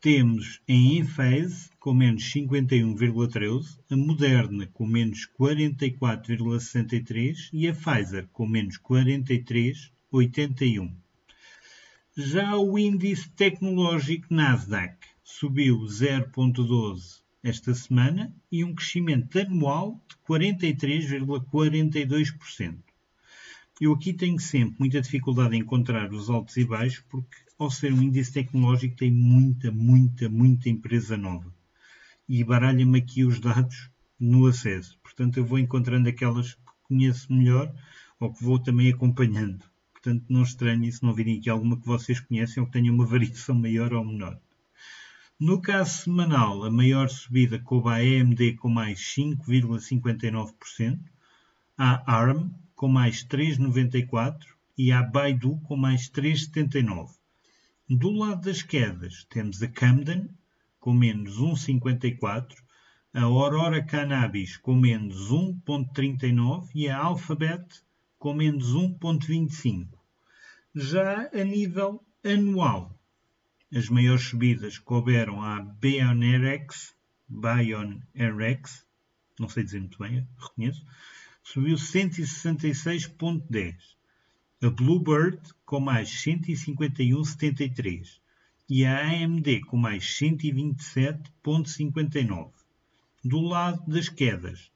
[0.00, 8.46] temos em Enphase com menos 51,13, a Moderna com menos 44,63 e a Pfizer com
[8.46, 10.90] menos 43,81.
[12.16, 22.87] Já o índice tecnológico Nasdaq subiu 0,12 esta semana e um crescimento anual de 43,42%.
[23.80, 27.92] Eu aqui tenho sempre muita dificuldade em encontrar os altos e baixos, porque ao ser
[27.92, 31.54] um índice tecnológico tem muita, muita, muita empresa nova.
[32.28, 34.98] E baralha-me aqui os dados no acesso.
[35.00, 37.72] Portanto, eu vou encontrando aquelas que conheço melhor
[38.18, 39.64] ou que vou também acompanhando.
[39.92, 43.06] Portanto, não estranhe se não virem aqui alguma que vocês conhecem ou que tenha uma
[43.06, 44.40] variação maior ou menor.
[45.38, 50.98] No caso semanal, a maior subida coube à AMD com mais 5,59%,
[51.76, 54.46] à ARM com mais 3,94
[54.78, 57.10] e a Baidu com mais 3,79.
[57.90, 60.30] Do lado das quedas temos a Camden
[60.78, 62.54] com menos 1,54,
[63.12, 67.82] a Aurora Cannabis com menos 1,39 e a Alphabet
[68.16, 69.88] com menos 1,25.
[70.72, 72.96] Já a nível anual,
[73.74, 76.94] as maiores subidas couberam à BioNRX,
[77.28, 78.86] BioNRX,
[79.36, 80.86] não sei dizer muito bem, reconheço,
[81.50, 83.74] subiu 166,10.
[84.60, 88.20] A Bluebird com mais 151,73
[88.68, 92.50] e a AMD com mais 127,59.
[93.24, 94.70] Do lado das quedas,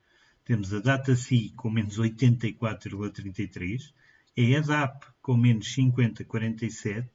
[0.46, 3.92] temos a DataC com menos 84,33,
[4.38, 7.06] a EDAP com menos 50,47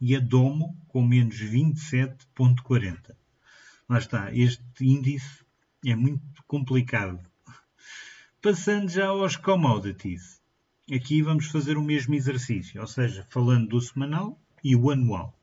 [0.00, 3.14] e a Domo com menos 27,40.
[3.86, 5.44] Lá está, este índice
[5.84, 7.30] é muito complicado
[8.42, 10.40] Passando já aos commodities.
[10.92, 15.38] Aqui vamos fazer o mesmo exercício, ou seja, falando do semanal e o anual.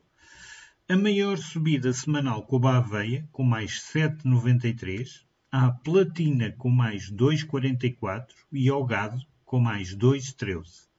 [0.86, 8.26] A maior subida semanal coube a aveia, com mais 7,93, à platina com mais 2,44
[8.52, 10.90] e ao gado com mais 2,13.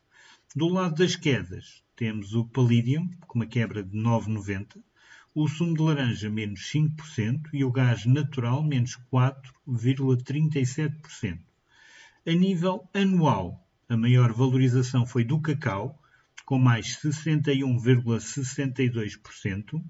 [0.57, 4.83] Do lado das quedas, temos o Palladium com uma quebra de 9,90,
[5.35, 11.50] o sumo de laranja menos 5% e o gás natural menos 4,37%.
[12.27, 15.99] A nível anual, a maior valorização foi do cacau,
[16.45, 19.83] com mais 61,62%,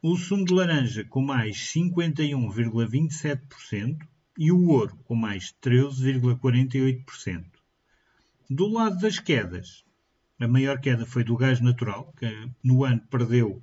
[0.00, 3.98] o sumo de laranja com mais 51,27%
[4.38, 7.44] e o ouro com mais 13,48%.
[8.48, 9.84] Do lado das quedas,
[10.38, 13.60] a maior queda foi do gás natural, que no ano perdeu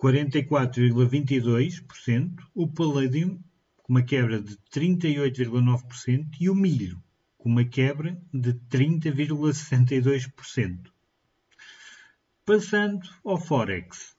[0.00, 3.42] 44,22%, o palladium
[3.82, 7.02] com uma quebra de 38,9% e o milho
[7.42, 10.92] com uma quebra de 30,62%.
[12.44, 14.16] Passando ao Forex.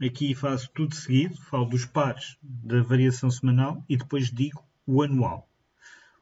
[0.00, 5.48] Aqui faço tudo seguido, falo dos pares da variação semanal e depois digo o anual.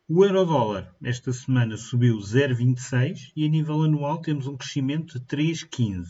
[0.08, 6.06] O euro-dólar esta semana subiu 0,26 e a nível anual temos um crescimento de 3,15.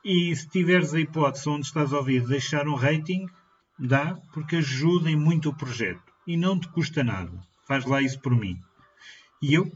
[0.05, 3.25] E se tiveres a hipótese onde estás a ouvir deixar um rating,
[3.79, 7.31] Dá porque ajudem muito o projeto e não te custa nada.
[7.67, 8.59] Faz lá isso por mim.
[9.41, 9.71] E eu,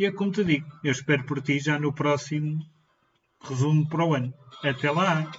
[0.00, 2.64] é como te digo, eu espero por ti já no próximo
[3.42, 4.32] resumo para o ano.
[4.62, 5.30] Até lá!